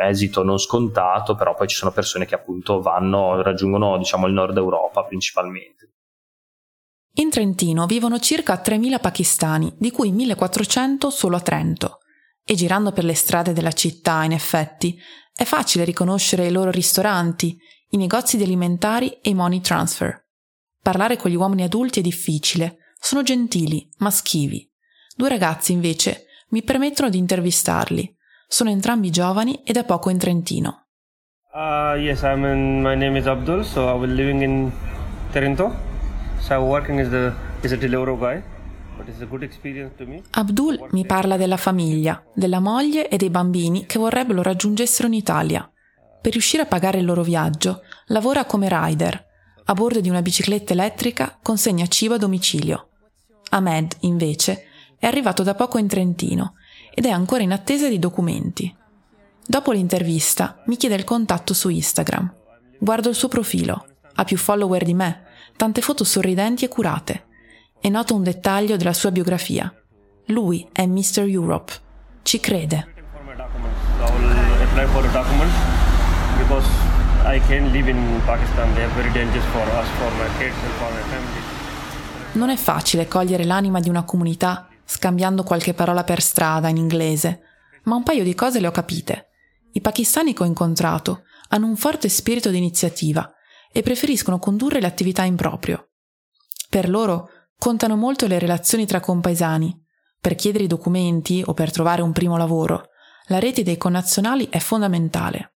esito 0.00 0.42
non 0.42 0.58
scontato, 0.58 1.34
però 1.34 1.54
poi 1.54 1.68
ci 1.68 1.76
sono 1.76 1.92
persone 1.92 2.26
che 2.26 2.34
appunto 2.34 2.80
vanno, 2.80 3.42
raggiungono 3.42 3.98
diciamo, 3.98 4.26
il 4.26 4.32
nord 4.32 4.56
Europa 4.56 5.02
principalmente. 5.04 5.88
In 7.14 7.28
Trentino 7.28 7.86
vivono 7.86 8.18
circa 8.20 8.62
3.000 8.64 9.00
pakistani, 9.00 9.74
di 9.76 9.90
cui 9.90 10.12
1.400 10.12 11.08
solo 11.08 11.36
a 11.36 11.40
Trento. 11.40 11.98
E 12.44 12.54
girando 12.54 12.92
per 12.92 13.04
le 13.04 13.14
strade 13.14 13.52
della 13.52 13.72
città, 13.72 14.22
in 14.22 14.32
effetti, 14.32 14.96
è 15.34 15.44
facile 15.44 15.84
riconoscere 15.84 16.46
i 16.46 16.52
loro 16.52 16.70
ristoranti, 16.70 17.58
i 17.90 17.96
negozi 17.96 18.36
di 18.36 18.42
alimentari 18.42 19.18
e 19.20 19.30
i 19.30 19.34
money 19.34 19.60
transfer. 19.60 20.24
Parlare 20.82 21.16
con 21.16 21.30
gli 21.30 21.34
uomini 21.34 21.62
adulti 21.62 22.00
è 22.00 22.02
difficile, 22.02 22.78
sono 22.98 23.22
gentili, 23.22 23.88
ma 23.98 24.10
schivi. 24.10 24.68
Due 25.16 25.28
ragazzi, 25.28 25.72
invece, 25.72 26.26
mi 26.50 26.62
permettono 26.62 27.08
di 27.08 27.18
intervistarli. 27.18 28.16
Sono 28.46 28.70
entrambi 28.70 29.10
giovani 29.10 29.62
e 29.64 29.72
da 29.72 29.84
poco 29.84 30.10
in 30.10 30.18
Trentino. 30.18 30.86
Uh, 31.52 31.96
yes, 31.98 32.22
I'm 32.22 32.44
in, 32.44 32.80
my 32.80 32.94
name 32.94 33.18
is 33.18 33.26
Abdul, 33.26 33.64
so 33.64 33.88
I 33.88 33.98
was 33.98 34.10
living 34.10 34.42
in 34.42 34.70
Trento. 35.32 35.74
So 36.40 36.54
I'm 36.54 36.62
working 36.62 37.00
as, 37.00 37.08
the, 37.08 37.32
as 37.62 37.72
a 37.72 37.76
delivery 37.76 38.16
guy. 38.16 38.42
Abdul 40.32 40.88
mi 40.90 41.06
parla 41.06 41.36
della 41.38 41.56
famiglia, 41.56 42.22
della 42.34 42.60
moglie 42.60 43.08
e 43.08 43.16
dei 43.16 43.30
bambini 43.30 43.86
che 43.86 43.98
vorrebbero 43.98 44.42
raggiungessero 44.42 45.08
in 45.08 45.14
Italia. 45.14 45.70
Per 46.20 46.32
riuscire 46.32 46.62
a 46.62 46.66
pagare 46.66 46.98
il 46.98 47.06
loro 47.06 47.22
viaggio, 47.22 47.82
lavora 48.06 48.44
come 48.44 48.68
rider. 48.70 49.26
A 49.64 49.72
bordo 49.72 50.00
di 50.00 50.10
una 50.10 50.20
bicicletta 50.20 50.74
elettrica 50.74 51.38
consegna 51.42 51.86
cibo 51.86 52.14
a 52.14 52.18
domicilio. 52.18 52.88
Ahmed, 53.50 53.96
invece, 54.00 54.66
è 54.98 55.06
arrivato 55.06 55.42
da 55.42 55.54
poco 55.54 55.78
in 55.78 55.88
Trentino 55.88 56.54
ed 56.92 57.06
è 57.06 57.10
ancora 57.10 57.42
in 57.42 57.52
attesa 57.52 57.88
di 57.88 57.98
documenti. 57.98 58.74
Dopo 59.46 59.72
l'intervista 59.72 60.62
mi 60.66 60.76
chiede 60.76 60.96
il 60.96 61.04
contatto 61.04 61.54
su 61.54 61.70
Instagram. 61.70 62.34
Guardo 62.78 63.08
il 63.08 63.14
suo 63.14 63.28
profilo. 63.28 63.86
Ha 64.14 64.24
più 64.24 64.36
follower 64.36 64.84
di 64.84 64.94
me, 64.94 65.24
tante 65.56 65.80
foto 65.80 66.04
sorridenti 66.04 66.66
e 66.66 66.68
curate. 66.68 67.26
E 67.80 67.88
noto 67.88 68.14
un 68.14 68.22
dettaglio 68.22 68.76
della 68.76 68.92
sua 68.92 69.10
biografia. 69.10 69.72
Lui 70.26 70.68
è 70.70 70.84
Mr. 70.84 71.20
Europe. 71.20 71.72
Ci 72.22 72.40
crede 72.40 72.98
because 76.40 76.66
I 77.24 77.40
can 77.46 77.70
live 77.70 77.90
in 77.90 78.20
Pakistan. 78.24 78.72
They 78.74 78.84
are 78.84 78.94
very 78.94 79.12
dangerous 79.12 79.44
for 79.52 79.62
us, 79.62 79.88
for 79.98 80.10
my 80.12 80.28
kids 80.38 80.56
and 80.62 80.72
for 80.78 80.90
my 80.92 81.02
family. 81.10 81.58
Non 82.32 82.48
è 82.48 82.56
facile 82.56 83.08
cogliere 83.08 83.44
l'anima 83.44 83.80
di 83.80 83.88
una 83.88 84.04
comunità 84.04 84.68
scambiando 84.84 85.42
qualche 85.42 85.74
parola 85.74 86.02
per 86.04 86.20
strada 86.20 86.68
in 86.68 86.76
inglese, 86.76 87.42
ma 87.84 87.96
un 87.96 88.02
paio 88.02 88.24
di 88.24 88.34
cose 88.34 88.60
le 88.60 88.66
ho 88.66 88.70
capite. 88.70 89.28
I 89.72 89.80
pakistani 89.80 90.32
che 90.32 90.42
ho 90.42 90.46
incontrato 90.46 91.22
hanno 91.48 91.66
un 91.66 91.76
forte 91.76 92.08
spirito 92.08 92.50
di 92.50 92.56
iniziativa 92.56 93.30
e 93.72 93.82
preferiscono 93.82 94.38
condurre 94.38 94.80
le 94.80 94.86
attività 94.86 95.22
in 95.22 95.36
proprio. 95.36 95.90
Per 96.68 96.88
loro 96.88 97.28
contano 97.58 97.96
molto 97.96 98.26
le 98.26 98.38
relazioni 98.38 98.86
tra 98.86 99.00
compaesani. 99.00 99.78
Per 100.20 100.34
chiedere 100.34 100.64
i 100.64 100.68
documenti 100.68 101.42
o 101.44 101.54
per 101.54 101.70
trovare 101.70 102.02
un 102.02 102.12
primo 102.12 102.36
lavoro, 102.36 102.88
la 103.26 103.38
rete 103.38 103.62
dei 103.62 103.76
connazionali 103.76 104.48
è 104.50 104.58
fondamentale. 104.58 105.54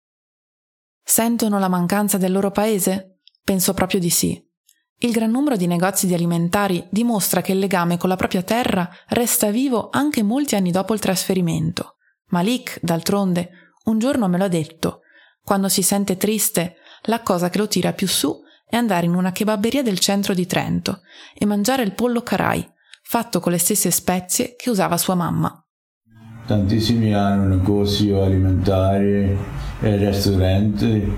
Sentono 1.03 1.59
la 1.59 1.69
mancanza 1.69 2.19
del 2.19 2.33
loro 2.33 2.51
paese? 2.51 3.19
Penso 3.43 3.75
proprio 3.75 4.01
di 4.01 4.11
sì. 4.11 4.43
Il 5.03 5.13
gran 5.13 5.31
numero 5.31 5.57
di 5.57 5.67
negozi 5.67 6.07
di 6.07 6.15
alimentari 6.15 6.87
dimostra 6.91 7.41
che 7.41 7.53
il 7.53 7.59
legame 7.59 7.97
con 7.97 8.11
la 8.11 8.17
propria 8.17 8.43
terra 8.43 8.89
resta 9.09 9.51
vivo 9.51 9.89
anche 9.91 10.23
molti 10.23 10.57
anni 10.57 10.71
dopo 10.71 10.93
il 10.93 11.01
trasferimento. 11.01 11.97
Malik, 12.27 12.79
d'altronde, 12.83 13.51
un 13.85 13.99
giorno 13.99 14.29
me 14.29 14.37
l'ha 14.37 14.49
detto. 14.49 15.01
Quando 15.43 15.69
si 15.69 15.83
sente 15.83 16.17
triste, 16.17 16.77
la 17.05 17.23
cosa 17.23 17.49
che 17.49 17.59
lo 17.59 17.67
tira 17.67 17.93
più 17.93 18.07
su 18.07 18.43
è 18.67 18.77
andare 18.77 19.07
in 19.07 19.15
una 19.15 19.33
kebabberia 19.33 19.83
del 19.83 19.99
centro 19.99 20.35
di 20.35 20.47
Trento 20.47 21.01
e 21.35 21.47
mangiare 21.47 21.83
il 21.83 21.95
pollo 21.95 22.23
carai, 22.23 22.65
fatto 23.03 23.41
con 23.41 23.53
le 23.53 23.59
stesse 23.59 23.91
spezie 23.91 24.55
che 24.55 24.71
usava 24.71 24.97
sua 24.99 25.15
mamma. 25.15 25.65
Tantissimi 26.51 27.15
hanno 27.15 27.45
negozi 27.45 28.11
alimentari 28.11 29.39
e 29.83 29.97
ristoranti, 29.97 31.09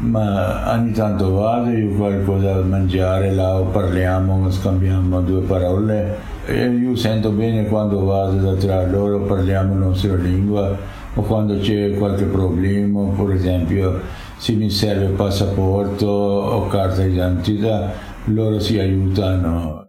ma 0.00 0.70
ogni 0.70 0.92
tanto 0.92 1.32
vado, 1.32 1.70
io 1.70 1.94
qualcosa 1.94 2.52
da 2.52 2.60
mangiare 2.60 3.32
là 3.32 3.64
parliamo, 3.72 4.50
scambiamo 4.50 5.22
due 5.22 5.40
parole 5.44 6.18
e 6.44 6.66
io 6.66 6.94
sento 6.94 7.30
bene 7.30 7.68
quando 7.68 8.04
vado 8.04 8.36
da 8.36 8.54
tra 8.60 8.86
loro, 8.86 9.20
parliamo 9.20 9.78
la 9.78 9.86
nostra 9.86 10.14
lingua 10.14 10.76
o 11.14 11.22
quando 11.22 11.58
c'è 11.58 11.96
qualche 11.96 12.24
problema, 12.24 13.14
per 13.16 13.34
esempio 13.34 13.98
se 14.36 14.52
mi 14.52 14.68
serve 14.68 15.06
passaporto 15.06 16.06
o 16.06 16.66
carta 16.66 17.00
d'identità, 17.00 17.92
loro 18.24 18.60
si 18.60 18.78
aiutano. 18.78 19.81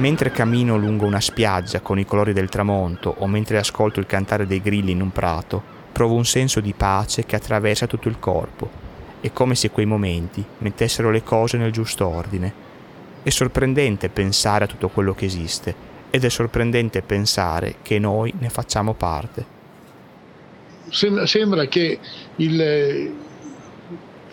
Mentre 0.00 0.30
cammino 0.30 0.78
lungo 0.78 1.04
una 1.04 1.20
spiaggia 1.20 1.80
con 1.80 1.98
i 1.98 2.06
colori 2.06 2.32
del 2.32 2.48
tramonto 2.48 3.14
o 3.18 3.26
mentre 3.26 3.58
ascolto 3.58 4.00
il 4.00 4.06
cantare 4.06 4.46
dei 4.46 4.62
grilli 4.62 4.92
in 4.92 5.02
un 5.02 5.12
prato, 5.12 5.62
provo 5.92 6.14
un 6.14 6.24
senso 6.24 6.60
di 6.60 6.72
pace 6.72 7.26
che 7.26 7.36
attraversa 7.36 7.86
tutto 7.86 8.08
il 8.08 8.18
corpo. 8.18 8.70
È 9.20 9.30
come 9.30 9.54
se 9.54 9.68
quei 9.68 9.84
momenti 9.84 10.42
mettessero 10.58 11.10
le 11.10 11.22
cose 11.22 11.58
nel 11.58 11.70
giusto 11.70 12.08
ordine. 12.08 12.50
È 13.22 13.28
sorprendente 13.28 14.08
pensare 14.08 14.64
a 14.64 14.66
tutto 14.66 14.88
quello 14.88 15.12
che 15.12 15.26
esiste 15.26 15.74
ed 16.08 16.24
è 16.24 16.30
sorprendente 16.30 17.02
pensare 17.02 17.74
che 17.82 17.98
noi 17.98 18.32
ne 18.38 18.48
facciamo 18.48 18.94
parte. 18.94 19.44
Sembra, 20.88 21.26
sembra 21.26 21.66
che 21.66 21.98
il, 22.36 23.12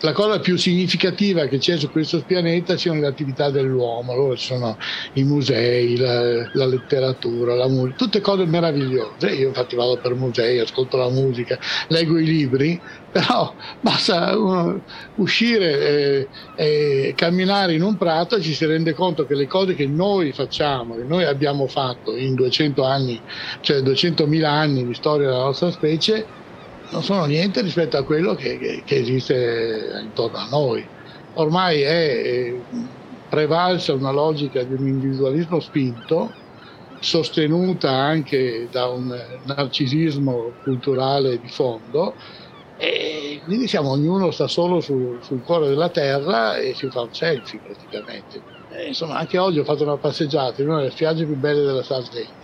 la 0.00 0.12
cosa 0.12 0.38
più 0.38 0.56
significativa 0.56 1.46
che 1.46 1.58
c'è 1.58 1.76
su 1.76 1.90
questo 1.90 2.22
pianeta 2.24 2.76
siano 2.76 3.00
le 3.00 3.06
attività 3.06 3.50
dell'uomo, 3.50 4.12
allora 4.12 4.36
ci 4.36 4.46
sono 4.46 4.76
i 5.14 5.24
musei, 5.24 5.96
la, 5.96 6.48
la 6.52 6.66
letteratura, 6.66 7.54
la 7.54 7.68
musica, 7.68 7.96
tutte 7.96 8.20
cose 8.20 8.44
meravigliose. 8.44 9.30
Io 9.30 9.48
infatti 9.48 9.74
vado 9.74 9.98
per 9.98 10.14
musei, 10.14 10.60
ascolto 10.60 10.96
la 10.96 11.08
musica, 11.08 11.58
leggo 11.88 12.18
i 12.18 12.24
libri, 12.24 12.80
però 13.10 13.52
basta 13.80 14.36
uno, 14.38 14.82
uscire 15.16 15.80
e, 15.80 16.28
e, 16.54 17.14
camminare 17.16 17.74
in 17.74 17.82
un 17.82 17.96
prato 17.96 18.36
e 18.36 18.40
ci 18.40 18.54
si 18.54 18.66
rende 18.66 18.94
conto 18.94 19.26
che 19.26 19.34
le 19.34 19.46
cose 19.46 19.74
che 19.74 19.86
noi 19.86 20.32
facciamo, 20.32 20.94
che 20.94 21.04
noi 21.04 21.24
abbiamo 21.24 21.66
fatto 21.66 22.16
in 22.16 22.34
200 22.34 22.84
anni, 22.84 23.20
cioè 23.60 23.78
200.000 23.78 24.44
anni 24.44 24.86
di 24.86 24.94
storia 24.94 25.28
della 25.28 25.44
nostra 25.44 25.70
specie, 25.70 26.37
non 26.90 27.02
sono 27.02 27.24
niente 27.26 27.60
rispetto 27.62 27.96
a 27.96 28.04
quello 28.04 28.34
che, 28.34 28.58
che, 28.58 28.82
che 28.84 28.96
esiste 28.96 30.00
intorno 30.02 30.38
a 30.38 30.46
noi. 30.46 30.90
Ormai 31.32 31.82
è 31.82 32.64
prevalsa 33.26 33.94
una 33.94 34.10
logica 34.10 34.64
di 34.64 34.72
un 34.72 34.86
individualismo 34.86 35.60
spinto, 35.60 36.38
sostenuta 36.98 37.90
anche 37.92 38.68
da 38.70 38.88
un 38.88 39.14
narcisismo 39.44 40.56
culturale 40.62 41.38
di 41.38 41.48
fondo, 41.48 42.16
e 42.74 43.40
quindi 43.44 43.68
siamo, 43.68 43.90
ognuno 43.90 44.30
sta 44.30 44.46
solo 44.48 44.80
sul, 44.80 45.22
sul 45.22 45.42
cuore 45.42 45.68
della 45.68 45.90
terra 45.90 46.56
e 46.58 46.74
si 46.74 46.88
fa 46.90 47.02
un 47.02 47.12
selfie 47.12 47.60
praticamente. 47.60 48.46
E 48.68 48.88
insomma, 48.88 49.16
anche 49.18 49.38
oggi 49.38 49.58
ho 49.58 49.64
fatto 49.64 49.82
una 49.84 49.98
passeggiata 49.98 50.62
in 50.62 50.68
una 50.68 50.78
delle 50.78 50.90
spiagge 50.90 51.24
più 51.26 51.36
belle 51.36 51.62
della 51.64 51.82
Sardegna 51.82 52.37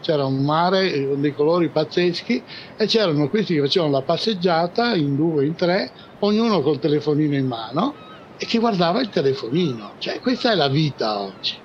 c'era 0.00 0.24
un 0.24 0.44
mare 0.44 1.06
con 1.06 1.20
dei 1.20 1.34
colori 1.34 1.68
pazzeschi 1.68 2.42
e 2.76 2.86
c'erano 2.86 3.28
questi 3.28 3.54
che 3.54 3.60
facevano 3.60 3.92
la 3.92 4.02
passeggiata 4.02 4.94
in 4.94 5.16
due, 5.16 5.46
in 5.46 5.54
tre, 5.54 5.92
ognuno 6.20 6.60
col 6.60 6.78
telefonino 6.78 7.34
in 7.36 7.46
mano 7.46 7.94
e 8.38 8.46
che 8.46 8.58
guardava 8.58 9.00
il 9.00 9.08
telefonino. 9.08 9.94
Cioè, 9.98 10.20
questa 10.20 10.52
è 10.52 10.54
la 10.54 10.68
vita 10.68 11.20
oggi. 11.20 11.58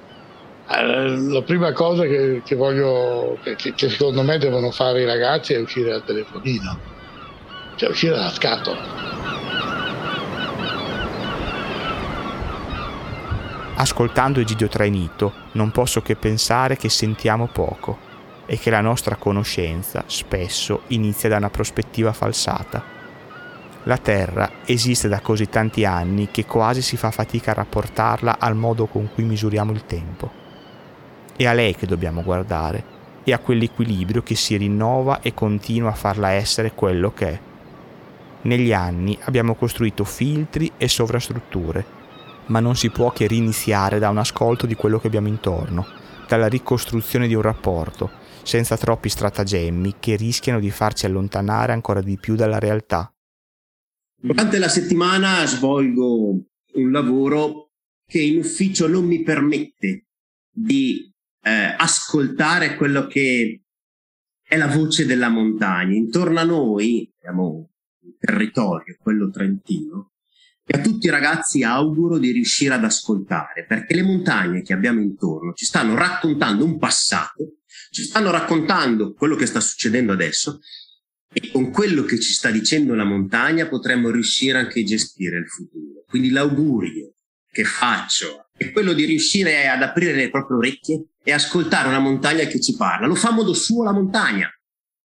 Eh, 0.68 1.18
la 1.32 1.44
prima 1.44 1.72
cosa 1.74 2.04
che, 2.04 2.42
che 2.44 2.56
voglio, 2.56 3.38
che, 3.44 3.56
che, 3.56 3.90
secondo 3.90 4.24
me 4.24 4.38
devono 4.38 4.72
fare 4.72 5.02
i 5.02 5.06
ragazzi 5.06 5.54
è 5.54 5.60
uscire 5.60 5.92
dal 5.92 6.04
telefonino, 6.04 6.80
cioè 7.76 7.90
uscire 7.90 8.16
dalla 8.16 8.32
scatola. 8.32 9.05
Ascoltando 13.78 14.40
Egidio 14.40 14.70
Trainito 14.70 15.34
non 15.54 15.70
posso 15.72 16.02
che 16.02 16.16
pensare 16.16 16.78
che 16.78 16.88
sentiamo 16.88 17.48
poco 17.48 17.98
e 18.46 18.58
che 18.58 18.70
la 18.70 18.80
nostra 18.80 19.18
conoscenza 19.18 20.06
spesso 20.08 20.84
inizia 20.88 21.28
da 21.28 21.36
una 21.36 21.50
prospettiva 21.50 22.14
falsata. 22.14 22.82
La 23.84 23.98
Terra 23.98 24.50
esiste 24.64 25.10
da 25.10 25.20
così 25.20 25.50
tanti 25.50 25.84
anni 25.84 26.30
che 26.32 26.46
quasi 26.46 26.82
si 26.82 26.96
fa 26.96 27.12
fatica 27.12 27.52
a 27.52 27.56
rapportarla 27.56 28.38
al 28.40 28.56
modo 28.56 28.86
con 28.86 29.10
cui 29.14 29.26
misuriamo 29.26 29.74
il 29.74 29.86
tempo. 29.86 30.32
È 31.36 31.46
a 31.46 31.52
lei 31.52 31.76
che 31.76 31.86
dobbiamo 31.86 32.24
guardare 32.24 32.94
e 33.26 33.34
a 33.34 33.40
quell'equilibrio 33.40 34.24
che 34.24 34.36
si 34.36 34.56
rinnova 34.56 35.20
e 35.20 35.34
continua 35.34 35.90
a 35.90 35.96
farla 35.96 36.30
essere 36.30 36.72
quello 36.72 37.12
che 37.12 37.28
è. 37.28 37.40
Negli 38.44 38.72
anni 38.72 39.18
abbiamo 39.24 39.54
costruito 39.54 40.06
filtri 40.06 40.72
e 40.78 40.88
sovrastrutture, 40.88 42.04
ma 42.48 42.60
non 42.60 42.76
si 42.76 42.90
può 42.90 43.12
che 43.12 43.28
riniziare 43.28 44.00
da 44.00 44.10
un 44.10 44.18
ascolto 44.18 44.66
di 44.66 44.76
quello 44.76 45.00
che 45.00 45.08
abbiamo 45.08 45.28
intorno, 45.28 45.86
dalla 46.28 46.48
ricostruzione 46.48 47.28
di 47.28 47.34
un 47.34 47.42
rapporto, 47.42 48.12
senza 48.44 48.78
troppi 48.78 49.10
stratagemmi 49.10 49.96
che 50.00 50.16
rischiano 50.16 50.60
di 50.60 50.70
farci 50.70 51.06
allontanare 51.06 51.74
ancora 51.74 52.02
di 52.02 52.18
più 52.18 52.36
dalla 52.36 52.60
realtà. 52.60 53.12
Durante 54.16 54.58
la 54.60 54.70
settimana 54.70 55.46
svolgo 55.46 56.44
un 56.74 56.92
lavoro 56.92 57.72
che 58.06 58.22
in 58.22 58.38
ufficio 58.38 58.88
non 58.88 59.06
mi 59.06 59.24
permette 59.24 60.06
di 60.52 61.12
eh, 61.42 61.76
ascoltare 61.78 62.76
quello 62.76 63.08
che 63.08 63.62
è 64.42 64.58
la 64.58 64.68
voce 64.68 65.06
della 65.06 65.30
montagna. 65.30 65.96
Intorno 65.96 66.40
a 66.40 66.44
noi 66.44 67.12
abbiamo 67.18 67.70
un 68.00 68.18
territorio, 68.18 68.96
quello 69.00 69.30
trentino, 69.30 70.12
e 70.66 70.78
a 70.78 70.82
tutti 70.82 71.06
i 71.06 71.12
ragazzi 71.12 71.64
auguro 71.64 72.18
di 72.18 72.32
riuscire 72.32 72.74
ad 72.74 72.84
ascoltare, 72.84 73.66
perché 73.68 73.94
le 73.94 74.04
montagne 74.04 74.62
che 74.62 74.74
abbiamo 74.74 75.02
intorno 75.02 75.54
ci 75.54 75.66
stanno 75.66 75.96
raccontando 75.96 76.66
un 76.66 76.78
passato 76.78 77.58
ci 77.96 78.04
stanno 78.04 78.30
raccontando 78.30 79.14
quello 79.14 79.38
che 79.38 79.46
sta 79.46 79.62
succedendo 79.62 80.12
adesso 80.12 80.60
e 81.32 81.50
con 81.50 81.72
quello 81.72 82.04
che 82.04 82.20
ci 82.20 82.34
sta 82.34 82.52
dicendo 82.52 82.94
la 82.94 83.06
montagna 83.06 83.70
potremmo 83.70 84.10
riuscire 84.10 84.58
anche 84.58 84.82
a 84.82 84.84
gestire 84.84 85.38
il 85.38 85.48
futuro. 85.48 86.04
Quindi 86.06 86.30
l'augurio 86.30 87.14
che 87.50 87.64
faccio 87.64 88.50
è 88.52 88.74
quello 88.74 88.92
di 88.92 89.06
riuscire 89.06 89.70
ad 89.70 89.82
aprire 89.82 90.14
le 90.14 90.30
proprie 90.30 90.58
orecchie 90.58 91.06
e 91.24 91.32
ascoltare 91.32 91.88
una 91.88 92.00
montagna 92.00 92.44
che 92.44 92.60
ci 92.60 92.76
parla. 92.76 93.08
Lo 93.08 93.16
fa 93.16 93.30
a 93.30 93.34
modo 93.34 93.54
suo 93.54 93.86
la 93.86 93.94
montagna. 93.94 94.50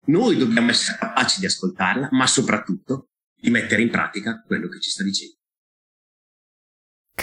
Noi 0.09 0.37
dobbiamo 0.37 0.71
essere 0.71 0.99
capaci 0.99 1.41
di 1.41 1.47
ascoltarla, 1.47 2.09
ma 2.13 2.27
soprattutto 2.27 3.09
di 3.35 3.49
mettere 3.49 3.81
in 3.81 3.89
pratica 3.89 4.43
quello 4.47 4.69
che 4.69 4.79
ci 4.79 4.91
sta 4.91 5.03
dicendo. 5.03 5.37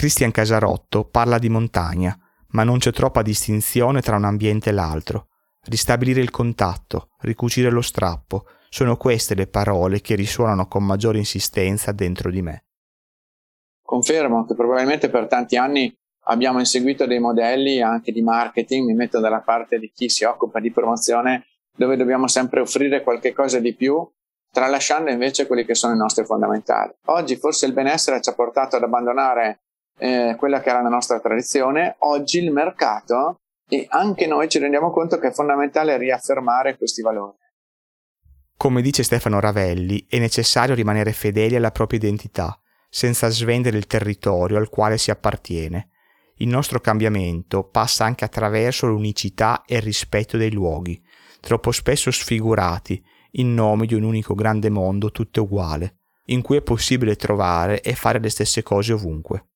Cristian 0.02 0.32
Casarotto 0.32 1.04
parla 1.04 1.38
di 1.38 1.48
montagna, 1.48 2.18
ma 2.48 2.64
non 2.64 2.78
c'è 2.78 2.90
troppa 2.90 3.22
distinzione 3.22 4.00
tra 4.00 4.16
un 4.16 4.24
ambiente 4.24 4.70
e 4.70 4.72
l'altro. 4.72 5.28
Ristabilire 5.66 6.20
il 6.20 6.32
contatto, 6.32 7.10
ricucire 7.20 7.70
lo 7.70 7.82
strappo, 7.82 8.46
sono 8.68 8.96
queste 8.96 9.36
le 9.36 9.46
parole 9.46 10.00
che 10.00 10.16
risuonano 10.16 10.66
con 10.66 10.84
maggiore 10.84 11.18
insistenza 11.18 11.92
dentro 11.92 12.32
di 12.32 12.42
me. 12.42 12.64
Confermo 13.80 14.44
che 14.44 14.56
probabilmente 14.56 15.08
per 15.08 15.28
tanti 15.28 15.56
anni 15.56 15.96
abbiamo 16.24 16.58
inseguito 16.58 17.06
dei 17.06 17.20
modelli 17.20 17.80
anche 17.80 18.10
di 18.10 18.22
marketing, 18.22 18.88
mi 18.88 18.94
metto 18.94 19.20
dalla 19.20 19.42
parte 19.42 19.78
di 19.78 19.92
chi 19.94 20.08
si 20.08 20.24
occupa 20.24 20.58
di 20.58 20.72
promozione, 20.72 21.46
dove 21.76 21.94
dobbiamo 21.94 22.26
sempre 22.26 22.58
offrire 22.58 23.04
qualche 23.04 23.32
cosa 23.32 23.60
di 23.60 23.72
più, 23.72 24.04
tralasciando 24.50 25.12
invece 25.12 25.46
quelli 25.46 25.64
che 25.64 25.76
sono 25.76 25.94
i 25.94 25.96
nostri 25.96 26.24
fondamentali. 26.24 26.92
Oggi 27.04 27.36
forse 27.36 27.66
il 27.66 27.72
benessere 27.72 28.20
ci 28.20 28.30
ha 28.30 28.34
portato 28.34 28.74
ad 28.74 28.82
abbandonare 28.82 29.61
eh, 29.98 30.34
quella 30.38 30.60
che 30.60 30.70
era 30.70 30.82
la 30.82 30.88
nostra 30.88 31.20
tradizione, 31.20 31.96
oggi 32.00 32.38
il 32.38 32.50
mercato 32.50 33.36
e 33.68 33.86
anche 33.88 34.26
noi 34.26 34.48
ci 34.48 34.58
rendiamo 34.58 34.90
conto 34.90 35.18
che 35.18 35.28
è 35.28 35.32
fondamentale 35.32 35.96
riaffermare 35.96 36.76
questi 36.76 37.02
valori. 37.02 37.36
Come 38.56 38.82
dice 38.82 39.02
Stefano 39.02 39.40
Ravelli, 39.40 40.06
è 40.08 40.18
necessario 40.18 40.74
rimanere 40.74 41.12
fedeli 41.12 41.56
alla 41.56 41.70
propria 41.70 41.98
identità, 41.98 42.60
senza 42.88 43.28
svendere 43.28 43.78
il 43.78 43.86
territorio 43.86 44.58
al 44.58 44.68
quale 44.68 44.98
si 44.98 45.10
appartiene. 45.10 45.88
Il 46.36 46.48
nostro 46.48 46.78
cambiamento 46.80 47.64
passa 47.64 48.04
anche 48.04 48.24
attraverso 48.24 48.86
l'unicità 48.86 49.62
e 49.66 49.76
il 49.76 49.82
rispetto 49.82 50.36
dei 50.36 50.52
luoghi, 50.52 51.02
troppo 51.40 51.72
spesso 51.72 52.10
sfigurati 52.10 53.02
in 53.32 53.54
nome 53.54 53.86
di 53.86 53.94
un 53.94 54.02
unico 54.02 54.34
grande 54.34 54.68
mondo 54.68 55.10
tutto 55.10 55.42
uguale, 55.42 56.00
in 56.26 56.42
cui 56.42 56.58
è 56.58 56.62
possibile 56.62 57.16
trovare 57.16 57.80
e 57.80 57.94
fare 57.94 58.20
le 58.20 58.28
stesse 58.28 58.62
cose 58.62 58.92
ovunque. 58.92 59.51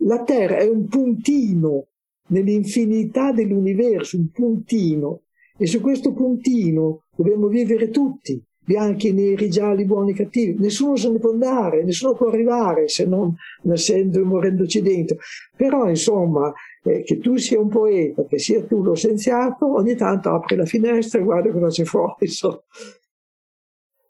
La 0.00 0.22
Terra 0.22 0.56
è 0.58 0.68
un 0.68 0.86
puntino 0.88 1.86
nell'infinità 2.28 3.32
dell'universo, 3.32 4.16
un 4.16 4.30
puntino, 4.30 5.22
e 5.58 5.66
su 5.66 5.80
questo 5.80 6.12
puntino 6.12 7.04
dobbiamo 7.16 7.46
vivere 7.48 7.88
tutti, 7.88 8.42
bianchi, 8.66 9.12
neri, 9.12 9.48
gialli, 9.48 9.84
buoni, 9.84 10.12
cattivi. 10.12 10.58
Nessuno 10.58 10.96
se 10.96 11.10
ne 11.10 11.18
può 11.18 11.30
andare, 11.30 11.82
nessuno 11.84 12.14
può 12.14 12.28
arrivare 12.28 12.88
se 12.88 13.06
non 13.06 13.34
nascendo 13.62 14.20
e 14.20 14.24
morendoci 14.24 14.82
dentro. 14.82 15.16
Però, 15.56 15.88
insomma, 15.88 16.52
eh, 16.82 17.02
che 17.02 17.18
tu 17.18 17.36
sia 17.36 17.58
un 17.58 17.68
poeta, 17.68 18.24
che 18.26 18.38
sia 18.38 18.62
tu 18.64 18.82
lo 18.82 18.94
scienziato, 18.94 19.72
ogni 19.72 19.94
tanto 19.94 20.30
apri 20.30 20.56
la 20.56 20.66
finestra 20.66 21.20
e 21.20 21.22
guarda 21.22 21.50
cosa 21.52 21.68
c'è 21.68 21.84
fuori. 21.84 22.26
So. 22.26 22.64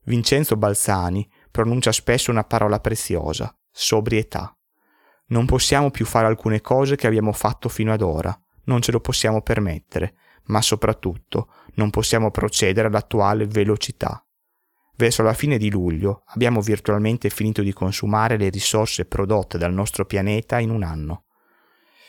Vincenzo 0.04 0.56
Balzani 0.56 1.28
pronuncia 1.50 1.92
spesso 1.92 2.30
una 2.30 2.44
parola 2.44 2.80
preziosa, 2.80 3.54
sobrietà. 3.70 4.55
Non 5.28 5.46
possiamo 5.46 5.90
più 5.90 6.04
fare 6.04 6.26
alcune 6.26 6.60
cose 6.60 6.96
che 6.96 7.06
abbiamo 7.06 7.32
fatto 7.32 7.68
fino 7.68 7.92
ad 7.92 8.02
ora, 8.02 8.38
non 8.64 8.80
ce 8.80 8.92
lo 8.92 9.00
possiamo 9.00 9.42
permettere, 9.42 10.14
ma 10.44 10.62
soprattutto 10.62 11.48
non 11.74 11.90
possiamo 11.90 12.30
procedere 12.30 12.88
all'attuale 12.88 13.46
velocità. 13.46 14.20
Verso 14.96 15.22
la 15.22 15.34
fine 15.34 15.58
di 15.58 15.70
luglio 15.70 16.22
abbiamo 16.28 16.60
virtualmente 16.60 17.28
finito 17.28 17.62
di 17.62 17.72
consumare 17.72 18.36
le 18.36 18.48
risorse 18.48 19.04
prodotte 19.04 19.58
dal 19.58 19.72
nostro 19.72 20.06
pianeta 20.06 20.58
in 20.58 20.70
un 20.70 20.82
anno. 20.82 21.24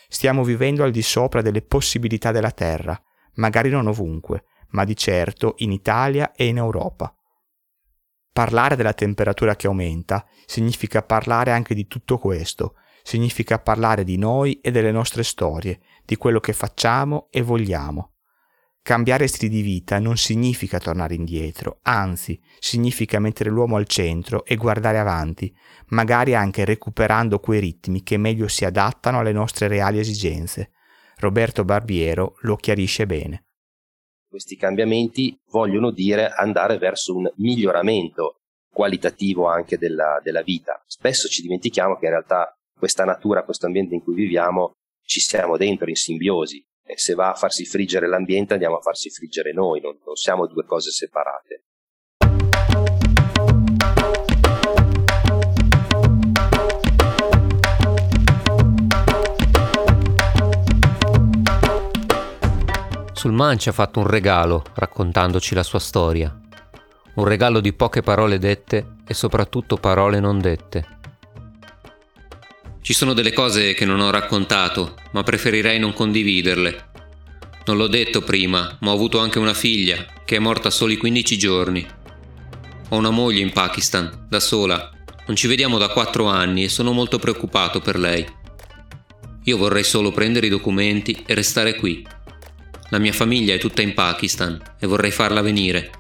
Stiamo 0.08 0.44
vivendo 0.44 0.84
al 0.84 0.92
di 0.92 1.02
sopra 1.02 1.42
delle 1.42 1.62
possibilità 1.62 2.32
della 2.32 2.52
Terra, 2.52 3.00
magari 3.36 3.70
non 3.70 3.88
ovunque, 3.88 4.46
ma 4.70 4.86
di 4.86 4.96
certo 4.96 5.56
in 5.58 5.72
Italia 5.72 6.32
e 6.32 6.46
in 6.46 6.58
Europa. 6.58 7.14
Parlare 8.32 8.76
della 8.76 8.94
temperatura 8.94 9.56
che 9.56 9.68
aumenta 9.68 10.26
significa 10.46 11.02
parlare 11.02 11.52
anche 11.52 11.74
di 11.74 11.88
tutto 11.88 12.18
questo, 12.18 12.76
significa 13.08 13.58
parlare 13.58 14.04
di 14.04 14.18
noi 14.18 14.60
e 14.60 14.70
delle 14.70 14.92
nostre 14.92 15.24
storie, 15.24 15.80
di 16.04 16.18
quello 16.18 16.42
che 16.42 16.52
facciamo 16.52 17.30
e 17.32 17.42
vogliamo. 17.42 18.16
Cambiare 18.82 19.28
stili 19.28 19.50
di 19.50 19.62
vita 19.62 19.98
non 19.98 20.18
significa 20.18 20.78
tornare 20.78 21.16
indietro, 21.16 21.80
anzi 21.84 22.38
significa 22.60 23.20
mettere 23.20 23.50
l'uomo 23.50 23.78
al 23.78 23.88
centro 23.88 24.44
e 24.44 24.58
guardare 24.58 25.00
avanti, 25.00 25.56
magari 25.88 26.36
anche 26.36 26.66
recuperando 26.66 27.40
quei 27.40 27.62
ritmi 27.62 28.04
che 28.04 28.18
meglio 28.18 28.50
si 28.50 28.66
adattano 28.66 29.20
alle 29.20 29.32
nostre 29.32 29.70
reali 29.70 30.00
esigenze. 30.00 30.72
Roberto 31.20 31.64
Barbiero 31.64 32.36
lo 32.42 32.58
chiarisce 32.58 33.06
bene. 33.06 33.46
Questi 34.28 34.58
cambiamenti 34.58 35.40
vogliono 35.50 35.92
dire 35.92 36.28
andare 36.28 36.78
verso 36.78 37.16
un 37.16 37.32
miglioramento 37.38 38.42
qualitativo 38.70 39.48
anche 39.48 39.78
della, 39.78 40.20
della 40.22 40.42
vita. 40.42 40.84
Spesso 40.86 41.30
ci 41.30 41.42
dimentichiamo 41.42 41.96
che 41.96 42.06
in 42.06 42.12
realtà 42.12 42.52
questa 42.78 43.04
natura, 43.04 43.44
questo 43.44 43.66
ambiente 43.66 43.96
in 43.96 44.04
cui 44.04 44.14
viviamo, 44.14 44.74
ci 45.04 45.20
siamo 45.20 45.58
dentro 45.58 45.90
in 45.90 45.96
simbiosi 45.96 46.64
e 46.86 46.98
se 46.98 47.16
va 47.16 47.32
a 47.32 47.36
farsi 47.36 47.66
friggere 47.66 48.08
l'ambiente 48.08 48.54
andiamo 48.54 48.78
a 48.78 48.82
farsi 48.82 49.10
friggere 49.10 49.52
noi, 49.52 49.82
non, 49.82 49.98
non 50.06 50.16
siamo 50.16 50.46
due 50.48 50.64
cose 50.66 50.92
separate. 50.92 51.64
Sulman 63.14 63.58
ci 63.58 63.68
ha 63.70 63.74
fatto 63.74 64.00
un 64.00 64.08
regalo 64.08 64.64
raccontandoci 64.76 65.56
la 65.56 65.64
sua 65.64 65.80
storia. 65.80 66.40
Un 67.16 67.26
regalo 67.26 67.60
di 67.60 67.74
poche 67.74 68.02
parole 68.02 68.38
dette 68.38 68.98
e 69.06 69.14
soprattutto 69.16 69.78
parole 69.78 70.20
non 70.20 70.40
dette. 70.40 70.97
Ci 72.88 72.94
sono 72.94 73.12
delle 73.12 73.34
cose 73.34 73.74
che 73.74 73.84
non 73.84 74.00
ho 74.00 74.10
raccontato, 74.10 74.96
ma 75.12 75.22
preferirei 75.22 75.78
non 75.78 75.92
condividerle. 75.92 76.86
Non 77.66 77.76
l'ho 77.76 77.88
detto 77.88 78.22
prima, 78.22 78.78
ma 78.80 78.92
ho 78.92 78.94
avuto 78.94 79.20
anche 79.20 79.40
una 79.40 79.54
figlia, 79.54 80.06
che 80.24 80.38
è 80.38 80.40
morta 80.40 80.70
soli 80.70 80.96
15 80.96 81.38
giorni. 81.38 81.86
Ho 82.88 82.96
una 82.96 83.10
moglie 83.10 83.42
in 83.42 83.52
Pakistan, 83.52 84.28
da 84.30 84.40
sola. 84.40 84.90
Non 85.26 85.36
ci 85.36 85.48
vediamo 85.48 85.78
da 85.78 85.90
4 85.90 86.28
anni 86.28 86.64
e 86.64 86.70
sono 86.70 86.94
molto 86.94 87.20
preoccupato 87.20 87.82
per 87.82 88.00
lei. 88.00 88.26
Io 89.44 89.58
vorrei 89.58 89.84
solo 89.84 90.14
prendere 90.14 90.46
i 90.46 90.50
documenti 90.50 91.24
e 91.26 91.34
restare 91.34 91.76
qui. 91.76 92.08
La 92.92 93.00
mia 93.00 93.12
famiglia 93.12 93.54
è 93.54 93.60
tutta 93.60 93.82
in 93.82 93.94
Pakistan 93.94 94.58
e 94.80 94.88
vorrei 94.88 95.12
farla 95.12 95.42
venire. 95.42 95.97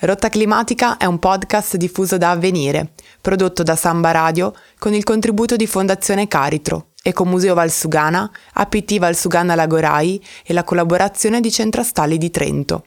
Rotta 0.00 0.28
Climatica 0.28 0.96
è 0.96 1.06
un 1.06 1.18
podcast 1.18 1.74
diffuso 1.74 2.18
da 2.18 2.30
Avvenire, 2.30 2.92
prodotto 3.20 3.64
da 3.64 3.74
Samba 3.74 4.12
Radio 4.12 4.54
con 4.78 4.94
il 4.94 5.02
contributo 5.02 5.56
di 5.56 5.66
Fondazione 5.66 6.28
Caritro, 6.28 6.90
Ecomuseo 7.02 7.52
Valsugana, 7.52 8.30
APT 8.52 9.00
Valsugana 9.00 9.56
Lagorai 9.56 10.24
e 10.44 10.52
la 10.52 10.62
collaborazione 10.62 11.40
di 11.40 11.50
Centrastalli 11.50 12.16
di 12.16 12.30
Trento. 12.30 12.84